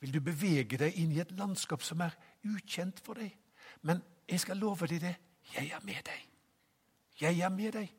Vil 0.00 0.14
du 0.14 0.20
bevege 0.20 0.78
deg 0.78 0.96
inn 0.96 1.12
i 1.12 1.20
et 1.20 1.32
landskap 1.32 1.82
som 1.82 2.00
er 2.00 2.16
ukjent 2.44 3.00
for 3.00 3.14
deg? 3.14 3.36
Men 3.82 4.02
jeg 4.28 4.40
skal 4.40 4.56
love 4.56 4.86
deg 4.86 5.00
det. 5.00 5.16
'Jeg 5.52 5.70
er 5.70 5.80
med 5.84 6.04
deg'. 6.04 6.26
Jeg 7.20 7.40
er 7.40 7.48
med 7.48 7.72
deg. 7.72 7.94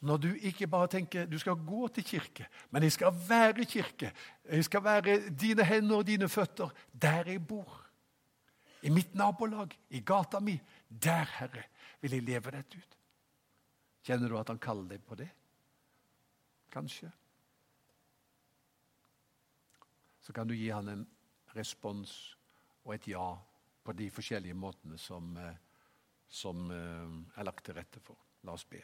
Når 0.00 0.16
du 0.16 0.34
ikke 0.34 0.66
bare 0.66 0.88
tenker 0.88 1.26
du 1.26 1.38
skal 1.38 1.54
gå 1.54 1.88
til 1.88 2.04
kirke, 2.04 2.46
men 2.70 2.82
jeg 2.82 2.92
skal 2.92 3.14
være 3.28 3.64
kirke. 3.64 4.12
Jeg 4.50 4.64
skal 4.64 4.84
være 4.84 5.30
dine 5.30 5.64
hender 5.64 5.96
og 5.96 6.06
dine 6.06 6.28
føtter 6.28 6.70
der 7.02 7.24
jeg 7.26 7.46
bor. 7.46 7.81
I 8.82 8.90
mitt 8.90 9.14
nabolag, 9.14 9.74
i 9.88 10.00
gata 10.00 10.40
mi. 10.40 10.56
Der, 10.88 11.28
Herre, 11.38 11.64
vil 12.00 12.16
jeg 12.16 12.26
leve 12.26 12.52
dette 12.54 12.78
ut. 12.78 12.96
Kjenner 14.02 14.28
du 14.28 14.38
at 14.38 14.50
han 14.50 14.60
kaller 14.62 14.88
deg 14.90 15.04
på 15.06 15.18
det? 15.20 15.28
Kanskje. 16.72 17.10
Så 20.22 20.34
kan 20.34 20.48
du 20.48 20.54
gi 20.54 20.70
han 20.70 20.88
en 20.90 21.04
respons 21.54 22.12
og 22.82 22.96
et 22.96 23.06
ja 23.12 23.26
på 23.82 23.94
de 23.98 24.08
forskjellige 24.10 24.58
måtene 24.58 24.98
som 24.98 25.36
eh, 25.38 25.54
som 26.32 26.70
eh, 26.70 27.38
er 27.38 27.44
lagt 27.44 27.66
til 27.66 27.76
rette 27.76 28.00
for. 28.00 28.16
La 28.46 28.56
oss 28.56 28.64
be. 28.68 28.80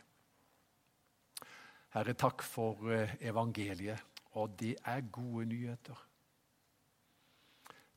Herre, 1.94 2.14
takk 2.14 2.44
for 2.44 2.90
eh, 2.92 3.16
evangeliet 3.24 4.04
Og 4.36 4.52
det 4.60 4.74
er 4.84 5.06
gode 5.10 5.46
nyheter. 5.48 5.96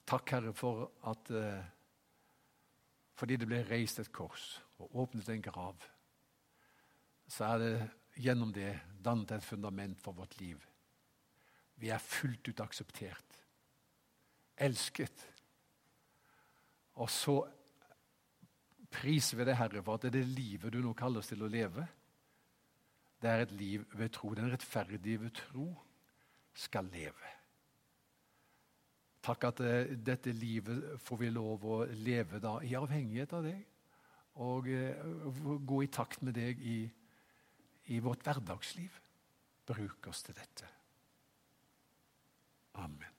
Takk, 0.08 0.32
Herre, 0.32 0.54
for 0.56 0.88
at 1.12 1.30
fordi 3.22 3.38
det 3.38 3.46
ble 3.46 3.60
reist 3.70 4.00
et 4.02 4.10
kors 4.10 4.56
og 4.82 4.96
åpnet 5.04 5.28
en 5.30 5.44
grav, 5.46 5.84
så 7.30 7.52
er 7.52 7.60
det 7.62 7.74
gjennom 8.26 8.50
det 8.56 8.72
dannet 8.98 9.36
et 9.36 9.46
fundament 9.46 10.00
for 10.02 10.18
vårt 10.18 10.34
liv. 10.40 10.58
Vi 11.78 11.92
er 11.94 12.02
fullt 12.02 12.50
ut 12.50 12.64
akseptert, 12.66 13.38
elsket. 14.58 15.28
Og 16.98 17.10
så 17.14 17.38
priser 18.92 19.38
vi 19.38 19.48
deg, 19.48 19.60
Herre, 19.60 19.84
for 19.86 20.00
at 20.00 20.08
det 20.08 20.12
er 20.12 20.18
det 20.18 20.40
livet 20.40 20.74
du 20.74 20.82
nå 20.82 20.96
kaller 20.98 21.22
oss 21.22 21.30
til 21.30 21.46
å 21.46 21.52
leve. 21.52 21.86
Det 23.22 23.30
er 23.30 23.46
et 23.46 23.54
liv 23.54 23.86
ved 24.02 24.10
tro. 24.18 24.34
Den 24.34 24.50
rettferdige 24.50 25.22
ved 25.22 25.38
tro 25.38 25.70
skal 26.58 26.90
leve. 26.90 27.36
Takk 29.22 29.46
at 29.52 29.62
uh, 29.62 29.92
dette 30.02 30.34
livet 30.34 30.98
får 31.06 31.22
vi 31.22 31.30
lov 31.34 31.66
å 31.66 31.84
leve 31.94 32.42
da, 32.42 32.58
i 32.66 32.74
avhengighet 32.78 33.36
av 33.38 33.46
deg. 33.46 33.62
Og 34.42 34.70
eh, 34.72 34.96
gå 35.68 35.82
i 35.84 35.90
takt 35.92 36.22
med 36.24 36.38
deg 36.40 36.62
i, 36.64 36.78
i 37.92 38.00
vårt 38.00 38.24
hverdagsliv. 38.24 38.96
Bruk 39.68 40.08
oss 40.08 40.24
til 40.24 40.38
dette. 40.40 40.70
Amen. 42.80 43.11